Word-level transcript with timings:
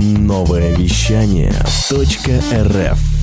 Новое 0.00 0.76
вещание 0.76 1.52
.рф 1.90 3.17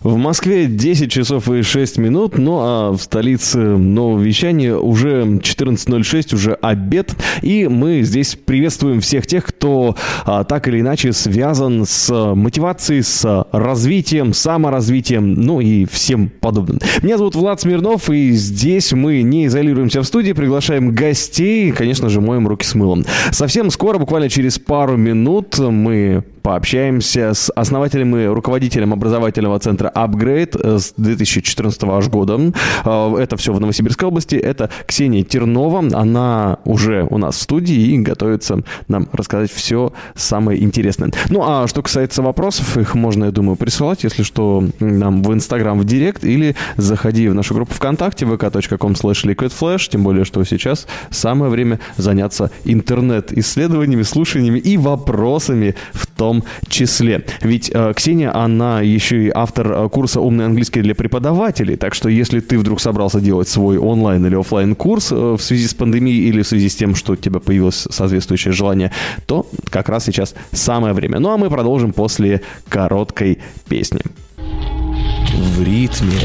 в 0.00 0.16
Москве 0.16 0.66
10 0.66 1.10
часов 1.10 1.50
и 1.50 1.62
6 1.62 1.98
минут, 1.98 2.38
ну 2.38 2.58
а 2.60 2.92
в 2.92 3.00
столице 3.00 3.58
нового 3.58 4.20
вещания 4.20 4.76
уже 4.76 5.22
14.06, 5.22 6.34
уже 6.34 6.54
обед. 6.54 7.14
И 7.42 7.66
мы 7.68 8.02
здесь 8.02 8.36
приветствуем 8.36 9.00
всех 9.00 9.26
тех, 9.26 9.44
кто 9.44 9.96
а, 10.24 10.44
так 10.44 10.68
или 10.68 10.80
иначе 10.80 11.12
связан 11.12 11.84
с 11.86 12.34
мотивацией, 12.34 13.02
с 13.02 13.46
развитием, 13.52 14.34
саморазвитием, 14.34 15.34
ну 15.34 15.60
и 15.60 15.84
всем 15.84 16.30
подобным. 16.40 16.80
Меня 17.02 17.18
зовут 17.18 17.34
Влад 17.34 17.60
Смирнов, 17.60 18.08
и 18.10 18.32
здесь 18.32 18.92
мы 18.92 19.22
не 19.22 19.46
изолируемся 19.46 20.02
в 20.02 20.04
студии, 20.04 20.32
приглашаем 20.32 20.94
гостей, 20.94 21.72
конечно 21.72 22.08
же, 22.08 22.20
моем 22.20 22.46
руки 22.46 22.64
с 22.64 22.74
мылом. 22.74 23.04
Совсем 23.30 23.70
скоро, 23.70 23.98
буквально 23.98 24.28
через 24.28 24.58
пару 24.58 24.96
минут, 24.96 25.58
мы 25.58 26.24
пообщаемся 26.42 27.34
с 27.34 27.50
основателем 27.54 28.16
и 28.16 28.26
руководителем 28.26 28.92
образовательного 28.92 29.58
центра 29.58 29.90
Upgrade 29.94 30.58
э, 30.60 30.78
с 30.78 30.94
2014 30.96 31.82
аж 31.84 32.08
года. 32.08 32.52
Э, 32.84 33.16
это 33.18 33.36
все 33.36 33.52
в 33.52 33.60
Новосибирской 33.60 34.08
области. 34.08 34.36
Это 34.36 34.70
Ксения 34.86 35.24
Тернова. 35.24 35.78
Она 35.78 36.58
уже 36.64 37.06
у 37.10 37.18
нас 37.18 37.36
в 37.36 37.42
студии 37.42 37.76
и 37.76 37.98
готовится 37.98 38.62
нам 38.88 39.08
рассказать 39.12 39.50
все 39.52 39.92
самое 40.14 40.62
интересное. 40.62 41.10
Ну, 41.28 41.42
а 41.42 41.66
что 41.68 41.82
касается 41.82 42.22
вопросов, 42.22 42.76
их 42.76 42.94
можно, 42.94 43.26
я 43.26 43.30
думаю, 43.30 43.56
присылать, 43.56 44.04
если 44.04 44.22
что, 44.22 44.64
нам 44.80 45.22
в 45.22 45.32
Инстаграм, 45.32 45.78
в 45.78 45.84
Директ, 45.84 46.24
или 46.24 46.56
заходи 46.76 47.28
в 47.28 47.34
нашу 47.34 47.54
группу 47.54 47.74
ВКонтакте, 47.74 48.24
vk.com 48.24 48.92
slash 48.92 49.24
liquidflash, 49.24 49.88
тем 49.90 50.04
более, 50.04 50.24
что 50.24 50.42
сейчас 50.44 50.86
самое 51.10 51.50
время 51.50 51.80
заняться 51.96 52.50
интернет-исследованиями, 52.64 54.02
слушаниями 54.02 54.58
и 54.58 54.76
вопросами 54.76 55.74
в 55.92 56.07
том 56.18 56.44
числе. 56.68 57.24
Ведь 57.40 57.70
э, 57.72 57.92
Ксения, 57.96 58.34
она 58.34 58.82
еще 58.82 59.26
и 59.26 59.32
автор 59.34 59.72
э, 59.72 59.88
курса 59.88 60.20
«Умный 60.20 60.46
английский 60.46 60.82
для 60.82 60.94
преподавателей», 60.94 61.76
так 61.76 61.94
что 61.94 62.08
если 62.08 62.40
ты 62.40 62.58
вдруг 62.58 62.80
собрался 62.80 63.20
делать 63.20 63.48
свой 63.48 63.78
онлайн 63.78 64.26
или 64.26 64.34
офлайн 64.34 64.74
курс 64.74 65.12
э, 65.12 65.14
в 65.14 65.40
связи 65.40 65.66
с 65.68 65.74
пандемией 65.74 66.28
или 66.28 66.42
в 66.42 66.46
связи 66.46 66.68
с 66.68 66.74
тем, 66.74 66.94
что 66.94 67.12
у 67.12 67.16
тебя 67.16 67.38
появилось 67.38 67.86
соответствующее 67.90 68.52
желание, 68.52 68.90
то 69.26 69.46
как 69.70 69.88
раз 69.88 70.04
сейчас 70.04 70.34
самое 70.52 70.92
время. 70.92 71.20
Ну 71.20 71.30
а 71.30 71.36
мы 71.36 71.48
продолжим 71.48 71.92
после 71.92 72.42
короткой 72.68 73.38
песни. 73.68 74.00
В 74.36 75.62
ритме 75.62 76.18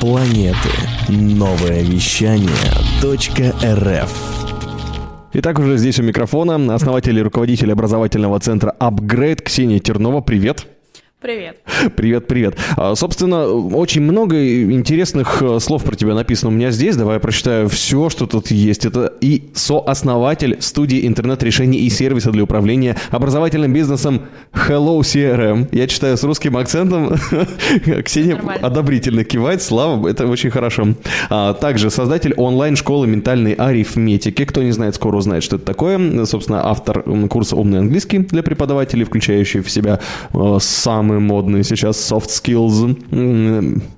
планеты. 0.00 0.70
Новое 1.08 1.82
вещание 1.82 2.50
.рф 3.02 4.39
Итак, 5.32 5.60
уже 5.60 5.76
здесь 5.76 6.00
у 6.00 6.02
микрофона 6.02 6.74
основатель 6.74 7.16
и 7.16 7.22
руководитель 7.22 7.70
образовательного 7.70 8.40
центра 8.40 8.74
Upgrade 8.80 9.44
Ксения 9.44 9.78
Тернова. 9.78 10.22
Привет. 10.22 10.66
Привет. 11.20 11.58
Привет, 11.96 12.26
привет. 12.26 12.56
А, 12.78 12.94
собственно, 12.94 13.46
очень 13.46 14.00
много 14.00 14.36
интересных 14.72 15.42
э, 15.42 15.60
слов 15.60 15.84
про 15.84 15.94
тебя 15.94 16.14
написано 16.14 16.50
у 16.50 16.54
меня 16.54 16.70
здесь. 16.70 16.96
Давай 16.96 17.16
я 17.16 17.20
прочитаю 17.20 17.68
все, 17.68 18.08
что 18.08 18.26
тут 18.26 18.50
есть. 18.50 18.86
Это 18.86 19.12
и 19.20 19.50
сооснователь 19.52 20.56
студии 20.60 21.06
интернет-решений 21.06 21.76
и 21.76 21.90
сервиса 21.90 22.30
для 22.30 22.44
управления 22.44 22.96
образовательным 23.10 23.70
бизнесом 23.70 24.22
Hello 24.54 25.00
CRM. 25.00 25.68
Я 25.72 25.88
читаю 25.88 26.16
с 26.16 26.24
русским 26.24 26.56
акцентом. 26.56 27.14
Ксения 28.02 28.36
Нормально. 28.36 28.66
одобрительно 28.66 29.22
кивает. 29.22 29.60
Слава, 29.60 30.08
это 30.08 30.26
очень 30.26 30.48
хорошо. 30.48 30.94
А, 31.28 31.52
также 31.52 31.90
создатель 31.90 32.32
онлайн-школы 32.32 33.06
ментальной 33.06 33.52
арифметики. 33.52 34.46
Кто 34.46 34.62
не 34.62 34.72
знает, 34.72 34.94
скоро 34.94 35.18
узнает, 35.18 35.42
что 35.42 35.56
это 35.56 35.66
такое. 35.66 36.24
Собственно, 36.24 36.66
автор 36.66 37.02
курса 37.28 37.56
«Умный 37.56 37.80
английский» 37.80 38.20
для 38.20 38.42
преподавателей, 38.42 39.04
включающий 39.04 39.60
в 39.60 39.70
себя 39.70 40.00
э, 40.32 40.56
сам 40.60 41.09
самые 41.10 41.20
модные 41.20 41.64
сейчас 41.64 41.96
soft 41.96 42.28
skills. 42.28 42.96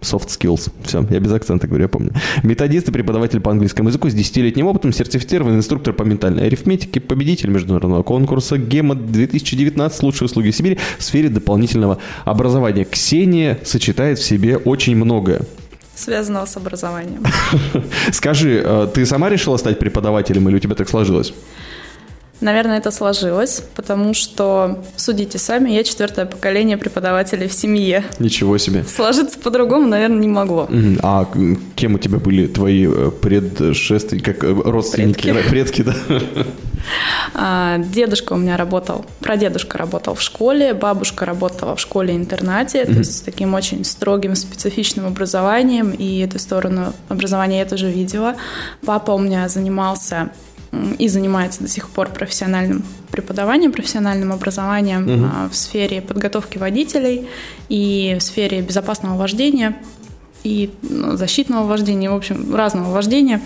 Soft 0.01 0.29
skills. 0.29 0.71
Все, 0.85 1.07
я 1.11 1.21
без 1.21 1.33
акцента 1.33 1.67
говорю, 1.67 1.85
я 1.85 1.89
помню. 1.89 2.13
Методист 2.43 2.89
и 2.89 2.93
преподаватель 2.93 3.41
по 3.41 3.51
английскому 3.51 3.91
языку 3.91 4.09
с 4.09 4.15
десятилетним 4.15 4.67
опытом, 4.67 4.93
сертифицированный 4.95 5.59
инструктор 5.59 5.93
по 5.93 6.05
ментальной 6.05 6.47
арифметике, 6.47 7.01
победитель 7.01 7.51
международного 7.51 8.03
конкурса 8.03 8.57
ГЕМА 8.57 8.95
2019 8.95 10.03
«Лучшие 10.03 10.27
услуги 10.27 10.51
Сибири» 10.51 10.79
в 10.99 11.03
сфере 11.03 11.29
дополнительного 11.29 11.99
образования. 12.25 12.85
Ксения 12.85 13.59
сочетает 13.63 14.19
в 14.19 14.25
себе 14.25 14.57
очень 14.57 14.97
многое 14.97 15.43
связанного 15.95 16.47
с 16.47 16.57
образованием. 16.57 17.23
Скажи, 18.13 18.63
э, 18.65 18.89
ты 18.93 19.05
сама 19.05 19.29
решила 19.29 19.59
стать 19.59 19.79
преподавателем 19.79 20.49
или 20.49 20.57
у 20.57 20.59
тебя 20.59 20.75
так 20.75 20.89
сложилось? 20.89 21.35
Наверное, 22.43 22.79
это 22.79 22.91
сложилось, 22.91 23.63
потому 23.77 24.15
что, 24.15 24.83
судите 24.97 25.39
сами, 25.39 25.71
я 25.71 25.85
четвертое 25.85 26.27
поколение 26.27 26.77
преподавателей 26.77 27.47
в 27.47 27.53
семье. 27.53 28.05
Ничего 28.19 28.59
себе. 28.59 28.85
Сложиться 28.85 29.39
по-другому, 29.39 29.87
наверное, 29.87 30.19
не 30.19 30.29
могло. 30.29 30.69
А 31.03 31.29
кем 31.77 31.95
у 31.95 31.99
тебя 31.99 32.19
были 32.19 32.49
твои 32.49 32.89
э, 32.89 33.11
предшественники, 33.11 34.25
как 34.25 34.43
э, 34.43 34.53
родственники, 34.53 35.31
предки, 35.31 35.49
предки 35.51 35.83
да? 35.83 35.95
А, 37.35 37.79
дедушка 37.79 38.33
у 38.33 38.37
меня 38.37 38.57
работал, 38.57 39.05
прадедушка 39.21 39.79
работал 39.79 40.17
в 40.17 40.23
школе, 40.23 40.75
бабушка 40.75 41.25
работала 41.25 41.77
в 41.77 41.81
школе-интернате, 41.81 42.83
mm-hmm. 42.83 42.93
то 42.93 42.99
есть 42.99 43.19
с 43.19 43.21
таким 43.21 43.55
очень 43.55 43.85
строгим, 43.85 44.35
специфичным 44.35 45.07
образованием, 45.07 45.93
и 45.93 46.19
эту 46.19 46.41
сторону 46.41 46.93
образования 47.09 47.61
я 47.61 47.67
тоже 47.67 47.89
видела. 47.89 48.35
Папа 48.85 49.13
у 49.13 49.19
меня 49.19 49.49
занимался 49.49 50.31
и 50.99 51.09
занимается 51.09 51.63
до 51.63 51.69
сих 51.69 51.89
пор 51.91 52.09
профессиональным 52.09 52.83
преподаванием, 53.11 53.73
профессиональным 53.73 54.33
образованием 54.33 55.05
угу. 55.05 55.49
в 55.51 55.55
сфере 55.55 56.01
подготовки 56.01 56.59
водителей 56.59 57.29
и 57.69 58.17
в 58.19 58.23
сфере 58.23 58.63
безопасного 58.63 59.19
вождения 59.19 59.77
и 60.45 60.71
ну, 60.83 61.17
защитного 61.17 61.67
вождения, 61.67 62.11
в 62.11 62.15
общем, 62.15 62.55
разного 62.55 62.93
вождения. 62.93 63.41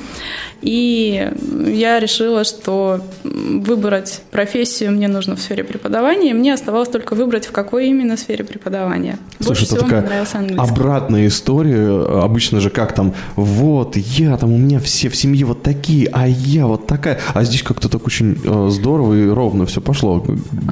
И 0.63 1.31
я 1.67 2.01
решила, 2.01 2.45
что 2.45 3.01
выбрать 3.25 4.23
профессию 4.31 4.93
мне 4.93 5.09
нужно 5.09 5.37
в 5.37 5.41
сфере 5.41 5.65
преподавания, 5.65 6.31
и 6.31 6.35
мне 6.35 6.55
оставалось 6.55 6.89
только 6.89 7.15
выбрать, 7.15 7.47
в 7.47 7.53
какой 7.53 7.89
именно 7.89 8.17
сфере 8.17 8.45
преподавания. 8.45 9.19
Слушай, 9.39 9.49
Больше 9.49 9.65
всего 9.67 9.81
такая 9.81 10.01
мне 10.01 10.09
нравился 10.09 10.39
английский. 10.39 10.73
обратная 10.73 11.27
история. 11.27 12.23
Обычно 12.23 12.61
же 12.61 12.71
как 12.71 12.95
там, 12.95 13.15
вот, 13.37 13.97
я 13.97 14.37
там, 14.37 14.53
у 14.53 14.57
меня 14.57 14.81
все 14.81 15.09
в 15.09 15.17
семье 15.17 15.45
вот 15.45 15.63
такие, 15.63 16.09
а 16.13 16.27
я 16.27 16.67
вот 16.67 16.87
такая. 16.87 17.21
А 17.35 17.45
здесь 17.45 17.63
как-то 17.63 17.89
так 17.89 18.07
очень 18.07 18.39
э, 18.43 18.69
здорово 18.71 19.15
и 19.15 19.29
ровно 19.29 19.67
все 19.67 19.81
пошло. 19.81 20.25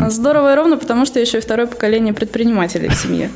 Здорово 0.08 0.52
и 0.52 0.56
ровно, 0.56 0.76
потому 0.76 1.04
что 1.06 1.20
еще 1.20 1.38
и 1.38 1.40
второе 1.40 1.66
поколение 1.66 2.14
предпринимателей 2.14 2.88
в 2.88 2.94
семье. 2.94 3.30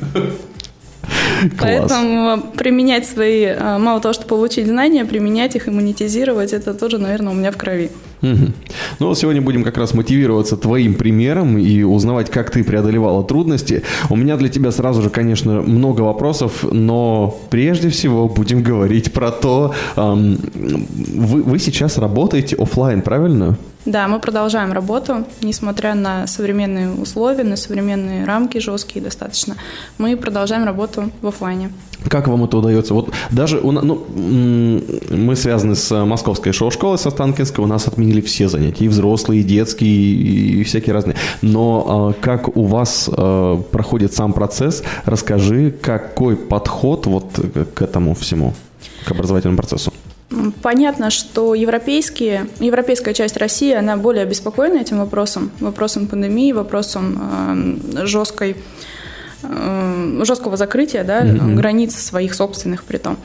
Поэтому 1.59 2.41
применять 2.57 3.05
свои, 3.05 3.43
э, 3.43 3.77
мало 3.77 3.99
того, 3.99 4.13
что 4.13 4.25
получить 4.25 4.67
знания, 4.67 5.05
применять 5.05 5.55
их 5.55 5.67
и 5.67 5.71
монетизировать, 5.71 6.53
это 6.53 6.73
тоже, 6.73 6.97
наверное, 6.97 7.33
у 7.33 7.35
меня 7.35 7.51
в 7.51 7.57
крови. 7.57 7.91
Угу. 8.21 8.51
Ну 8.99 9.07
вот 9.07 9.17
сегодня 9.17 9.41
будем 9.41 9.63
как 9.63 9.77
раз 9.77 9.93
мотивироваться 9.93 10.57
твоим 10.57 10.95
примером 10.95 11.57
и 11.57 11.83
узнавать, 11.83 12.29
как 12.29 12.51
ты 12.51 12.63
преодолевала 12.63 13.23
трудности. 13.23 13.83
У 14.09 14.15
меня 14.15 14.35
для 14.35 14.49
тебя 14.49 14.71
сразу 14.71 15.01
же, 15.01 15.09
конечно, 15.09 15.61
много 15.61 16.01
вопросов, 16.01 16.65
но 16.69 17.39
прежде 17.49 17.89
всего 17.89 18.27
будем 18.27 18.61
говорить 18.61 19.13
про 19.13 19.31
то, 19.31 19.73
эм, 19.95 20.37
вы, 20.53 21.43
вы 21.43 21.59
сейчас 21.59 21.97
работаете 21.97 22.55
офлайн, 22.57 23.01
правильно? 23.01 23.57
Да, 23.85 24.07
мы 24.09 24.19
продолжаем 24.19 24.73
работу, 24.73 25.25
несмотря 25.41 25.95
на 25.95 26.27
современные 26.27 26.91
условия, 26.91 27.43
на 27.43 27.55
современные 27.55 28.25
рамки 28.25 28.57
жесткие 28.57 29.01
достаточно. 29.01 29.55
Мы 29.97 30.17
продолжаем 30.17 30.65
работу 30.65 31.11
в 31.21 31.27
офлайне. 31.27 31.71
Как 32.09 32.27
вам 32.27 32.43
это 32.43 32.57
удается? 32.57 32.93
Вот 32.93 33.09
даже 33.31 33.59
у, 33.59 33.71
ну, 33.71 34.05
мы 34.15 35.35
связаны 35.35 35.75
с 35.75 36.05
московской 36.05 36.51
шоу-школой, 36.51 36.97
со 36.97 37.09
Станкинской, 37.09 37.63
у 37.63 37.67
нас 37.67 37.87
отменили 37.87 38.19
все 38.21 38.49
занятия, 38.49 38.85
и 38.85 38.87
взрослые, 38.89 39.41
и 39.41 39.43
детские, 39.43 39.89
и 39.89 40.63
всякие 40.63 40.93
разные. 40.93 41.15
Но 41.41 42.13
э, 42.17 42.21
как 42.21 42.55
у 42.57 42.65
вас 42.65 43.09
э, 43.11 43.61
проходит 43.71 44.13
сам 44.13 44.33
процесс? 44.33 44.83
Расскажи, 45.05 45.71
какой 45.71 46.35
подход 46.35 47.05
вот 47.05 47.39
к 47.73 47.81
этому 47.81 48.13
всему, 48.13 48.53
к 49.05 49.11
образовательному 49.11 49.57
процессу? 49.57 49.93
Понятно, 50.61 51.09
что 51.09 51.55
европейские, 51.55 52.47
европейская 52.59 53.13
часть 53.13 53.37
России, 53.37 53.73
она 53.73 53.97
более 53.97 54.23
обеспокоена 54.23 54.79
этим 54.79 54.99
вопросом, 54.99 55.51
вопросом 55.59 56.07
пандемии, 56.07 56.51
вопросом 56.51 57.19
э, 57.95 58.05
жесткой 58.05 58.55
Э, 59.41 60.21
жесткого 60.25 60.57
закрытия, 60.57 61.03
да, 61.03 61.21
mm-hmm. 61.21 61.55
границ 61.55 61.95
своих 61.95 62.33
собственных 62.33 62.83
при 62.83 62.97
том. 62.97 63.17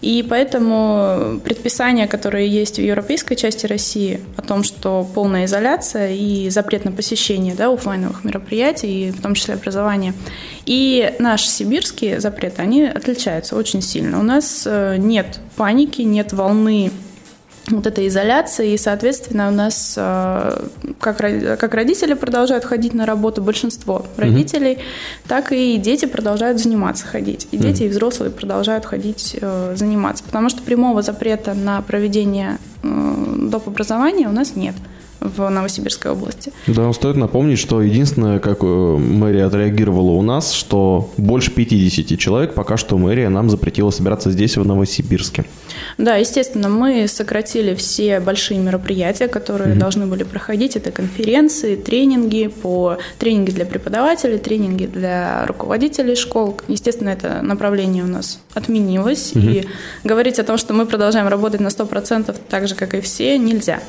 И 0.00 0.24
поэтому 0.28 1.40
предписания, 1.44 2.06
которые 2.06 2.48
есть 2.48 2.78
в 2.78 2.82
европейской 2.82 3.34
части 3.34 3.66
России 3.66 4.20
о 4.36 4.42
том, 4.42 4.62
что 4.62 5.06
полная 5.14 5.44
изоляция 5.44 6.12
и 6.12 6.48
запрет 6.48 6.84
на 6.84 6.92
посещение 6.92 7.54
да, 7.54 7.72
офлайновых 7.72 8.24
мероприятий, 8.24 9.10
в 9.10 9.20
том 9.20 9.34
числе 9.34 9.54
образования, 9.54 10.14
и 10.64 11.14
наши 11.18 11.48
сибирские 11.48 12.20
запреты, 12.20 12.62
они 12.62 12.84
отличаются 12.84 13.56
очень 13.56 13.82
сильно. 13.82 14.18
У 14.18 14.22
нас 14.22 14.64
э, 14.66 14.96
нет 14.96 15.40
паники, 15.56 16.00
нет 16.02 16.32
волны 16.32 16.90
вот 17.70 17.86
этой 17.86 18.08
изоляции, 18.08 18.72
и, 18.72 18.76
соответственно, 18.76 19.48
у 19.48 19.52
нас 19.52 19.94
э, 19.96 20.66
как, 20.98 21.16
как 21.18 21.74
родители 21.74 22.14
продолжают 22.14 22.64
ходить 22.64 22.94
на 22.94 23.06
работу, 23.06 23.42
большинство 23.42 24.06
родителей, 24.16 24.74
mm-hmm. 24.74 25.28
так 25.28 25.52
и 25.52 25.76
дети 25.76 26.06
продолжают 26.06 26.60
заниматься 26.60 27.06
ходить. 27.06 27.48
И 27.50 27.56
дети, 27.56 27.82
mm-hmm. 27.82 27.86
и 27.86 27.88
взрослые 27.88 28.30
продолжают 28.30 28.84
ходить 28.84 29.36
э, 29.40 29.74
заниматься, 29.76 30.24
потому 30.24 30.48
что 30.48 30.62
прямого 30.62 31.02
запрета 31.02 31.54
на 31.54 31.82
проведение 31.82 32.58
э, 32.82 33.36
доп. 33.50 33.68
образования 33.68 34.28
у 34.28 34.32
нас 34.32 34.56
нет 34.56 34.74
в 35.20 35.48
Новосибирской 35.48 36.10
области. 36.10 36.52
Да, 36.66 36.92
стоит 36.92 37.16
напомнить, 37.16 37.58
что 37.58 37.82
единственное, 37.82 38.38
как 38.38 38.58
э, 38.62 38.66
мэрия 38.66 39.44
отреагировала 39.44 40.12
у 40.12 40.22
нас, 40.22 40.52
что 40.52 41.10
больше 41.16 41.50
50 41.50 42.18
человек 42.18 42.54
пока 42.54 42.76
что 42.76 42.96
мэрия 42.98 43.28
нам 43.28 43.50
запретила 43.50 43.90
собираться 43.90 44.30
здесь, 44.30 44.56
в 44.56 44.66
Новосибирске. 44.66 45.44
Да, 45.98 46.16
естественно, 46.16 46.68
мы 46.68 47.06
сократили 47.06 47.74
все 47.74 48.20
большие 48.20 48.58
мероприятия, 48.60 49.28
которые 49.28 49.74
mm-hmm. 49.74 49.78
должны 49.78 50.06
были 50.06 50.24
проходить. 50.24 50.76
Это 50.76 50.90
конференции, 50.90 51.76
тренинги 51.76 52.48
по 52.48 52.98
тренинги 53.18 53.50
для 53.50 53.66
преподавателей, 53.66 54.38
тренинги 54.38 54.86
для 54.86 55.46
руководителей 55.46 56.16
школ. 56.16 56.58
Естественно, 56.68 57.10
это 57.10 57.42
направление 57.42 58.04
у 58.04 58.08
нас 58.08 58.40
отменилось. 58.54 59.32
Mm-hmm. 59.34 59.52
И 59.52 59.68
говорить 60.04 60.38
о 60.38 60.44
том, 60.44 60.56
что 60.56 60.74
мы 60.74 60.86
продолжаем 60.86 61.28
работать 61.28 61.60
на 61.60 61.68
100% 61.68 62.34
так 62.48 62.68
же, 62.68 62.74
как 62.74 62.94
и 62.94 63.00
все, 63.00 63.38
нельзя. 63.38 63.80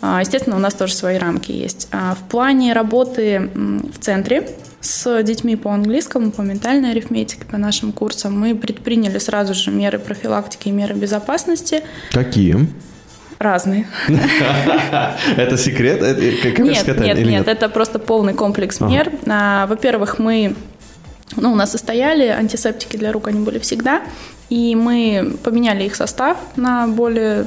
А, 0.00 0.20
естественно, 0.20 0.56
у 0.56 0.58
нас 0.58 0.74
тоже 0.74 0.94
свои 0.94 1.18
рамки 1.18 1.52
есть. 1.52 1.88
А, 1.92 2.14
в 2.14 2.28
плане 2.28 2.72
работы 2.72 3.50
в 3.54 3.98
центре 3.98 4.48
с 4.80 5.22
детьми 5.22 5.56
по 5.56 5.72
английскому, 5.72 6.30
по 6.30 6.40
ментальной 6.40 6.92
арифметике, 6.92 7.44
по 7.44 7.58
нашим 7.58 7.92
курсам, 7.92 8.38
мы 8.38 8.54
предприняли 8.54 9.18
сразу 9.18 9.54
же 9.54 9.70
меры 9.70 9.98
профилактики 9.98 10.68
и 10.68 10.72
меры 10.72 10.94
безопасности. 10.94 11.82
Какие? 12.12 12.66
Разные. 13.38 13.86
Это 15.36 15.56
секрет? 15.56 16.00
Нет, 16.58 16.98
нет, 16.98 17.18
нет, 17.18 17.48
это 17.48 17.70
просто 17.70 17.98
полный 17.98 18.34
комплекс 18.34 18.80
мер. 18.80 19.10
А, 19.26 19.66
во-первых, 19.66 20.18
мы 20.18 20.54
ну, 21.36 21.52
у 21.52 21.54
нас 21.54 21.70
состояли 21.70 22.26
антисептики 22.26 22.96
для 22.96 23.12
рук, 23.12 23.28
они 23.28 23.44
были 23.44 23.58
всегда, 23.58 24.02
и 24.50 24.74
мы 24.74 25.36
поменяли 25.44 25.84
их 25.84 25.94
состав 25.96 26.36
на 26.56 26.88
более 26.88 27.46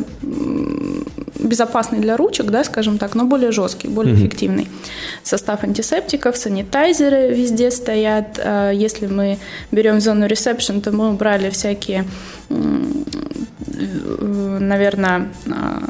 безопасный 1.37 1.99
для 1.99 2.17
ручек, 2.17 2.47
да, 2.47 2.63
скажем 2.63 2.97
так, 2.97 3.15
но 3.15 3.25
более 3.25 3.51
жесткий, 3.51 3.89
более 3.89 4.15
mm-hmm. 4.15 4.19
эффективный. 4.19 4.69
Состав 5.23 5.63
антисептиков, 5.63 6.37
санитайзеры 6.37 7.33
везде 7.33 7.69
стоят. 7.71 8.39
А, 8.41 8.71
если 8.71 9.07
мы 9.07 9.37
берем 9.71 9.99
зону 9.99 10.25
ресепшн, 10.27 10.79
то 10.79 10.91
мы 10.91 11.09
убрали 11.09 11.49
всякие, 11.49 12.05
наверное, 14.19 15.29
а, 15.51 15.83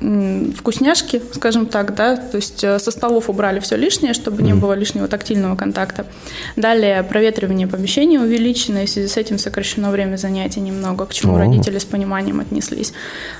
вкусняшки, 0.00 1.20
скажем 1.34 1.66
так, 1.66 1.94
да, 1.94 2.16
то 2.16 2.36
есть 2.36 2.64
э, 2.64 2.78
со 2.78 2.90
столов 2.90 3.28
убрали 3.28 3.60
все 3.60 3.76
лишнее, 3.76 4.14
чтобы 4.14 4.42
не 4.42 4.54
было 4.54 4.72
лишнего 4.72 5.08
тактильного 5.08 5.56
контакта. 5.56 6.06
Далее 6.56 7.02
проветривание 7.02 7.66
помещения 7.66 8.18
увеличено, 8.18 8.78
и 8.78 8.86
в 8.86 8.90
связи 8.90 9.08
с 9.08 9.18
этим 9.18 9.36
сокращено 9.36 9.90
время 9.90 10.16
занятий 10.16 10.60
немного, 10.60 11.04
к 11.04 11.12
чему 11.12 11.34
О. 11.36 11.38
родители 11.38 11.78
с 11.78 11.84
пониманием 11.84 12.40
отнеслись. 12.40 12.94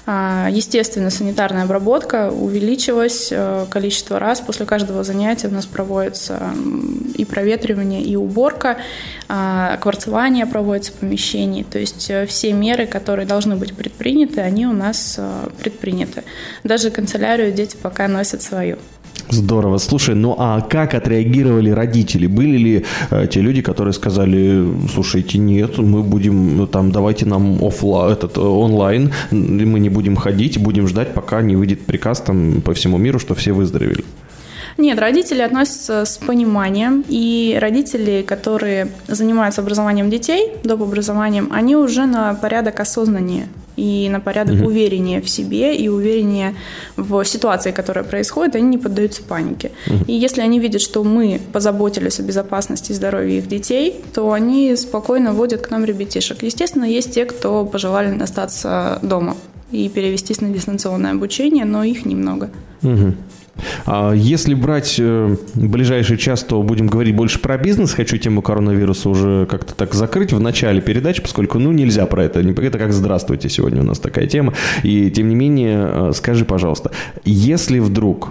А, 0.04 0.48
естественно, 0.50 1.08
санитарная 1.08 1.64
обработка 1.64 2.30
увеличилась, 2.30 3.28
э, 3.30 3.64
количество 3.70 4.18
раз 4.18 4.42
после 4.42 4.66
каждого 4.66 5.02
занятия 5.02 5.48
у 5.48 5.52
нас 5.52 5.64
проводится 5.64 6.52
и 7.14 7.24
проветривание, 7.24 8.02
и 8.02 8.16
уборка, 8.16 8.76
а, 9.28 9.78
кварцевание 9.78 10.44
проводится 10.44 10.92
в 10.92 10.96
помещении, 10.96 11.62
то 11.62 11.78
есть 11.78 12.10
э, 12.10 12.26
все 12.26 12.52
меры, 12.52 12.86
которые 12.86 13.26
должны 13.26 13.56
быть 13.56 13.74
предприняты, 13.74 14.42
они 14.42 14.66
у 14.66 14.72
нас 14.74 15.18
предприняты. 15.62 16.22
Даже 16.64 16.90
канцелярию 16.90 17.52
дети 17.52 17.76
пока 17.80 18.08
носят 18.08 18.42
свою. 18.42 18.76
Здорово. 19.30 19.78
Слушай, 19.78 20.14
ну 20.14 20.34
а 20.38 20.60
как 20.60 20.94
отреагировали 20.94 21.70
родители? 21.70 22.26
Были 22.26 22.56
ли 22.56 22.84
э, 23.10 23.26
те 23.30 23.40
люди, 23.40 23.62
которые 23.62 23.92
сказали, 23.92 24.66
слушайте, 24.92 25.38
нет, 25.38 25.78
мы 25.78 26.02
будем 26.02 26.66
там, 26.66 26.90
давайте 26.90 27.26
нам 27.26 27.62
офла, 27.62 28.12
этот 28.12 28.36
э, 28.38 28.40
онлайн, 28.40 29.12
мы 29.30 29.78
не 29.78 29.88
будем 29.88 30.16
ходить, 30.16 30.58
будем 30.58 30.88
ждать, 30.88 31.14
пока 31.14 31.42
не 31.42 31.54
выйдет 31.54 31.86
приказ 31.86 32.20
там 32.20 32.60
по 32.60 32.74
всему 32.74 32.98
миру, 32.98 33.18
что 33.18 33.34
все 33.34 33.52
выздоровели? 33.52 34.04
Нет, 34.78 34.98
родители 34.98 35.42
относятся 35.42 36.04
с 36.04 36.16
пониманием, 36.16 37.04
и 37.08 37.56
родители, 37.60 38.22
которые 38.26 38.88
занимаются 39.08 39.60
образованием 39.60 40.10
детей, 40.10 40.52
доп. 40.64 40.82
образованием, 40.82 41.48
они 41.52 41.76
уже 41.76 42.06
на 42.06 42.34
порядок 42.34 42.80
осознаннее 42.80 43.46
и 43.80 44.10
на 44.10 44.20
порядок 44.20 44.56
угу. 44.56 44.66
увереннее 44.66 45.22
в 45.22 45.28
себе 45.30 45.74
и 45.74 45.88
увереннее 45.88 46.54
в 46.96 47.24
ситуации, 47.24 47.70
которая 47.70 48.04
происходит, 48.04 48.54
они 48.54 48.68
не 48.68 48.78
поддаются 48.78 49.22
панике. 49.22 49.72
Угу. 49.86 50.04
И 50.06 50.12
если 50.12 50.42
они 50.42 50.60
видят, 50.60 50.82
что 50.82 51.02
мы 51.02 51.40
позаботились 51.52 52.20
о 52.20 52.22
безопасности 52.22 52.92
и 52.92 52.94
здоровье 52.94 53.38
их 53.38 53.48
детей, 53.48 53.94
то 54.12 54.32
они 54.32 54.76
спокойно 54.76 55.32
водят 55.32 55.62
к 55.66 55.70
нам 55.70 55.84
ребятишек. 55.84 56.42
Естественно, 56.42 56.84
есть 56.84 57.14
те, 57.14 57.24
кто 57.24 57.64
пожелали 57.64 58.20
остаться 58.20 58.98
дома 59.02 59.36
и 59.72 59.88
перевестись 59.88 60.42
на 60.42 60.50
дистанционное 60.50 61.12
обучение, 61.12 61.64
но 61.64 61.82
их 61.82 62.04
немного. 62.04 62.50
Угу. 62.82 63.14
А 63.92 64.12
если 64.12 64.54
брать 64.54 65.00
э, 65.00 65.36
ближайший 65.56 66.16
час, 66.16 66.44
то 66.44 66.62
будем 66.62 66.86
говорить 66.86 67.16
больше 67.16 67.40
про 67.40 67.58
бизнес. 67.58 67.92
Хочу 67.92 68.18
тему 68.18 68.40
коронавируса 68.40 69.08
уже 69.08 69.46
как-то 69.46 69.74
так 69.74 69.94
закрыть 69.94 70.32
в 70.32 70.38
начале 70.38 70.80
передачи, 70.80 71.20
поскольку, 71.20 71.58
ну, 71.58 71.72
нельзя 71.72 72.06
про 72.06 72.22
это. 72.22 72.38
Это 72.38 72.78
как 72.78 72.92
«Здравствуйте» 72.92 73.48
сегодня 73.48 73.80
у 73.80 73.84
нас 73.84 73.98
такая 73.98 74.28
тема. 74.28 74.54
И, 74.84 75.10
тем 75.10 75.28
не 75.28 75.34
менее, 75.34 75.90
э, 75.92 76.12
скажи, 76.14 76.44
пожалуйста, 76.44 76.92
если 77.24 77.80
вдруг 77.80 78.28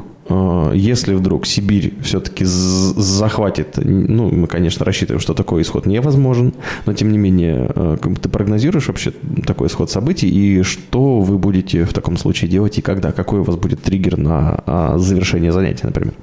если 0.76 1.16
вдруг 1.16 1.48
Сибирь 1.48 1.94
все-таки 2.04 2.46
захватит, 2.46 3.78
ну, 3.78 4.30
мы, 4.30 4.48
конечно, 4.48 4.86
рассчитываем, 4.86 5.20
что 5.20 5.34
такой 5.34 5.64
исход 5.64 5.86
невозможен, 5.86 6.54
но, 6.86 6.94
тем 6.94 7.12
не 7.12 7.18
менее, 7.18 7.72
э, 7.74 7.98
ты 8.22 8.30
прогнозируешь 8.30 8.88
вообще 8.88 9.12
такой 9.46 9.68
исход 9.68 9.90
событий, 9.90 10.30
и 10.30 10.62
что 10.64 11.20
вы 11.20 11.38
будете 11.38 11.84
в 11.84 11.94
таком 11.94 12.18
случае 12.18 12.50
делать, 12.50 12.78
и 12.78 12.82
когда? 12.82 13.12
Какой 13.12 13.40
у 13.40 13.44
вас 13.44 13.56
будет 13.56 13.82
триггер 13.82 14.18
на 14.18 14.64
а, 14.66 14.98
завершение 14.98 15.52
занятия, 15.52 15.88
например? 15.88 16.14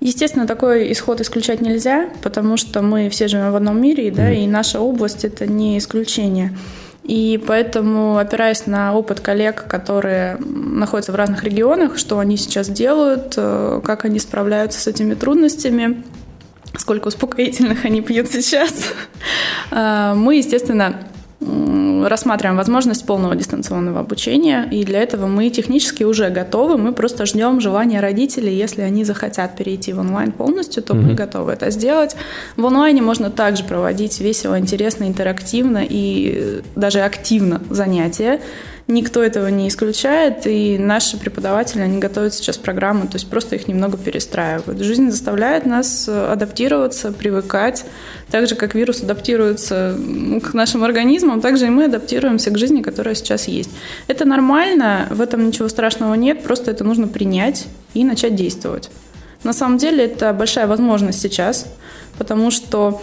Естественно, 0.00 0.46
такой 0.46 0.92
исход 0.92 1.20
исключать 1.20 1.60
нельзя, 1.60 2.08
потому 2.22 2.56
что 2.56 2.82
мы 2.82 3.08
все 3.08 3.28
живем 3.28 3.52
в 3.52 3.56
одном 3.56 3.80
мире, 3.80 4.10
да, 4.10 4.30
mm. 4.30 4.44
и 4.44 4.46
наша 4.46 4.80
область– 4.80 5.24
это 5.24 5.46
не 5.46 5.78
исключение. 5.78 6.56
И 7.06 7.40
поэтому, 7.46 8.18
опираясь 8.18 8.66
на 8.66 8.92
опыт 8.92 9.20
коллег, 9.20 9.66
которые 9.68 10.38
находятся 10.38 11.12
в 11.12 11.14
разных 11.14 11.44
регионах, 11.44 11.98
что 11.98 12.18
они 12.18 12.36
сейчас 12.36 12.68
делают, 12.68 13.34
э, 13.36 13.80
как 13.84 14.04
они 14.04 14.18
справляются 14.18 14.80
с 14.80 14.88
этими 14.88 15.14
трудностями, 15.14 16.02
сколько 16.76 17.06
успокоительных 17.06 17.84
они 17.84 18.00
пьют 18.00 18.26
сейчас, 18.26 18.72
э, 19.70 20.14
мы, 20.16 20.34
естественно, 20.38 20.96
рассматриваем 22.08 22.56
возможность 22.56 23.06
полного 23.06 23.34
дистанционного 23.34 24.00
обучения, 24.00 24.68
и 24.70 24.84
для 24.84 25.02
этого 25.02 25.26
мы 25.26 25.50
технически 25.50 26.04
уже 26.04 26.30
готовы, 26.30 26.78
мы 26.78 26.92
просто 26.92 27.26
ждем 27.26 27.60
желания 27.60 28.00
родителей, 28.00 28.54
если 28.54 28.82
они 28.82 29.04
захотят 29.04 29.56
перейти 29.56 29.92
в 29.92 29.98
онлайн 29.98 30.32
полностью, 30.32 30.82
то 30.82 30.94
mm-hmm. 30.94 31.02
мы 31.02 31.14
готовы 31.14 31.52
это 31.52 31.70
сделать. 31.70 32.16
В 32.56 32.66
онлайне 32.66 33.02
можно 33.02 33.30
также 33.30 33.64
проводить 33.64 34.20
весело, 34.20 34.58
интересно, 34.58 35.04
интерактивно 35.04 35.82
и 35.88 36.62
даже 36.74 37.00
активно 37.00 37.60
занятия. 37.70 38.40
Никто 38.88 39.20
этого 39.20 39.48
не 39.48 39.66
исключает, 39.66 40.46
и 40.46 40.78
наши 40.78 41.16
преподаватели, 41.16 41.80
они 41.80 41.98
готовят 41.98 42.34
сейчас 42.34 42.56
программы, 42.56 43.08
то 43.08 43.14
есть 43.14 43.28
просто 43.28 43.56
их 43.56 43.66
немного 43.66 43.98
перестраивают. 43.98 44.80
Жизнь 44.80 45.10
заставляет 45.10 45.66
нас 45.66 46.06
э, 46.06 46.26
адаптироваться, 46.32 47.10
привыкать. 47.10 47.84
Так 48.30 48.48
же, 48.48 48.54
как 48.54 48.76
вирус 48.76 49.02
адаптируется 49.02 49.98
к 50.40 50.54
нашим 50.54 50.84
организмам, 50.84 51.40
так 51.40 51.56
же 51.58 51.66
и 51.66 51.70
мы 51.70 51.86
адаптируемся 51.86 52.52
к 52.52 52.58
жизни, 52.58 52.80
которая 52.80 53.16
сейчас 53.16 53.48
есть. 53.48 53.70
Это 54.06 54.24
нормально, 54.24 55.08
в 55.10 55.20
этом 55.20 55.44
ничего 55.48 55.66
страшного 55.66 56.14
нет, 56.14 56.44
просто 56.44 56.70
это 56.70 56.84
нужно 56.84 57.08
принять 57.08 57.66
и 57.92 58.04
начать 58.04 58.36
действовать. 58.36 58.90
На 59.42 59.52
самом 59.52 59.78
деле 59.78 60.04
это 60.04 60.32
большая 60.32 60.68
возможность 60.68 61.20
сейчас, 61.20 61.66
потому 62.18 62.52
что 62.52 63.02